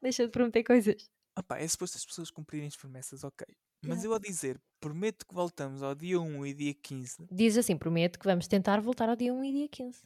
[0.00, 1.10] deixou de prometer coisas.
[1.38, 3.46] Opá, é suposto as pessoas cumprirem as promessas, ok.
[3.82, 7.76] Mas eu a dizer, prometo que voltamos ao dia 1 e dia 15, Diz assim:
[7.76, 10.02] prometo que vamos tentar voltar ao dia 1 e dia 15.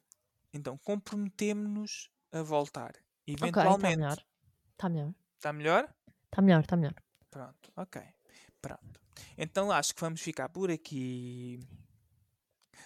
[0.53, 2.93] então comprometemos-nos a voltar.
[3.27, 3.97] Está Eventualmente.
[3.97, 4.25] melhor.
[4.73, 5.15] Está melhor.
[5.37, 5.95] Está melhor?
[6.25, 6.95] Está melhor, está melhor.
[7.31, 8.03] Pronto, ok.
[8.61, 9.01] Pronto.
[9.37, 11.61] Então acho que vamos ficar por aqui.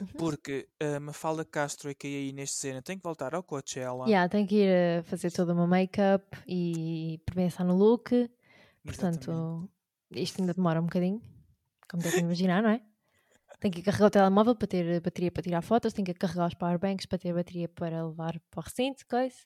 [0.01, 0.07] Uhum.
[0.19, 4.07] Porque a Mafalda Castro, a aí neste cena, tem que voltar ao Coachella.
[4.07, 8.11] Yeah, tenho que ir a fazer todo o meu make-up e pensar no look.
[8.85, 9.71] Exatamente.
[10.15, 11.21] Isto ainda demora um bocadinho,
[11.89, 12.81] como devem imaginar, não é?
[13.61, 16.55] Tenho que carregar o telemóvel para ter bateria para tirar fotos, tenho que carregar os
[16.55, 19.37] powerbanks para ter bateria para levar para o recinto, coisa.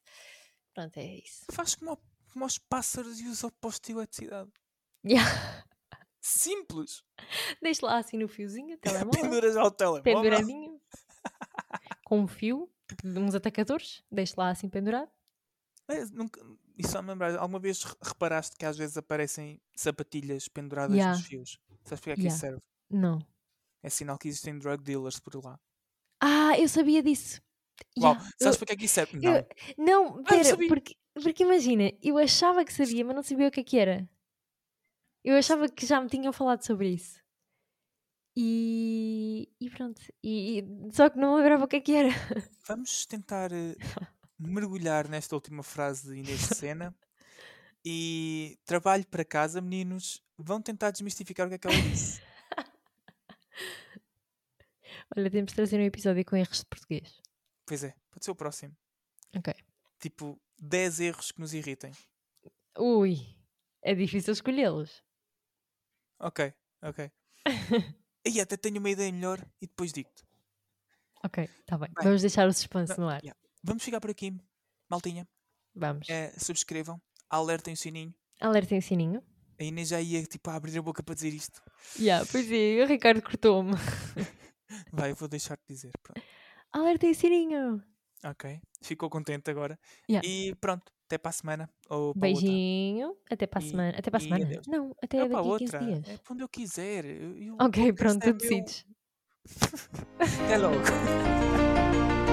[0.75, 1.45] Pronto, é isso.
[1.53, 1.99] Faz como,
[2.33, 4.51] como aos pássaros e usa o posto de eletricidade.
[5.05, 5.65] Yeah.
[6.21, 7.03] Simples.
[7.63, 10.03] Deixo lá assim no fiozinho, o telemóvel, Penduras ao telemóvel.
[10.03, 10.81] penduradinho,
[12.05, 12.71] com um fio,
[13.03, 15.11] de uns atacadores, deixo lá assim pendurado.
[15.89, 16.41] É, nunca,
[16.79, 21.17] isso só me lembrar, alguma vez re- reparaste que às vezes aparecem sapatilhas penduradas Yeah.
[21.17, 21.59] nos fios?
[21.85, 22.61] Sabes porque é que isso serve?
[22.91, 23.19] Não.
[23.83, 25.59] É sinal que existem drug dealers por lá.
[26.21, 27.41] Ah, eu sabia disso.
[27.99, 29.19] Uau, Yeah, sabes eu- porque é que isso serve?
[29.19, 29.85] eu- Não.
[29.87, 30.69] Não, Ah, eu pera, sabia.
[30.69, 34.09] porque, porque imagina, eu achava que sabia, mas não sabia o que é que era.
[35.25, 37.21] Eu achava que já me tinham falado sobre isso.
[38.37, 40.01] E, e pronto.
[40.23, 42.11] E, e- só que não lembrava o que é que era.
[42.67, 43.75] Vamos tentar eh,
[44.39, 46.95] mergulhar nesta última frase e nesta cena.
[47.85, 50.23] E trabalho para casa, meninos.
[50.37, 52.21] Vão tentar desmistificar o que é que ela disse.
[55.17, 57.21] Olha, temos de trazer um episódio com erros de português.
[57.67, 58.77] Pois é, pode ser o próximo.
[59.37, 59.55] Ok.
[59.99, 61.93] Tipo, 10 erros que nos irritem.
[62.79, 63.17] Ui,
[63.83, 65.03] é difícil escolhê-los.
[66.21, 67.11] Ok, ok.
[68.27, 70.23] E até tenho uma ideia melhor e depois digo-te.
[71.25, 71.89] Ok, tá bem.
[71.95, 73.23] Bem, Vamos deixar o suspense Não, no ar.
[73.23, 73.41] yeah.
[73.69, 74.35] Vamos chegar por aqui,
[74.89, 75.29] maltinha.
[75.75, 76.09] Vamos.
[76.09, 78.15] Eh, subscrevam, alertem o sininho.
[78.41, 79.23] Alertem o sininho.
[79.61, 81.61] A Inês já ia tipo a abrir a boca para dizer isto.
[81.99, 83.73] Yeah, pois é, o Ricardo cortou-me.
[84.93, 85.91] Vai, eu vou deixar-te dizer.
[86.03, 86.23] Pronto.
[86.73, 87.83] Alertem o sininho.
[88.25, 88.61] Ok.
[88.83, 89.79] Ficou contente agora.
[90.09, 90.27] Yeah.
[90.27, 91.71] E pronto, até para a semana.
[91.91, 92.43] Ou para a outra.
[92.49, 93.17] Beijinho.
[93.31, 93.99] Até para a semana.
[93.99, 94.45] Até para a semana.
[94.47, 94.67] adeus.
[94.67, 95.79] Não, até Não, daqui a 15 outra.
[95.81, 96.09] dias.
[96.09, 97.05] É onde eu quiser.
[97.05, 98.37] Eu- Ok, pronto, é tu meu.
[98.39, 98.87] decides.
[100.19, 100.77] Até logo.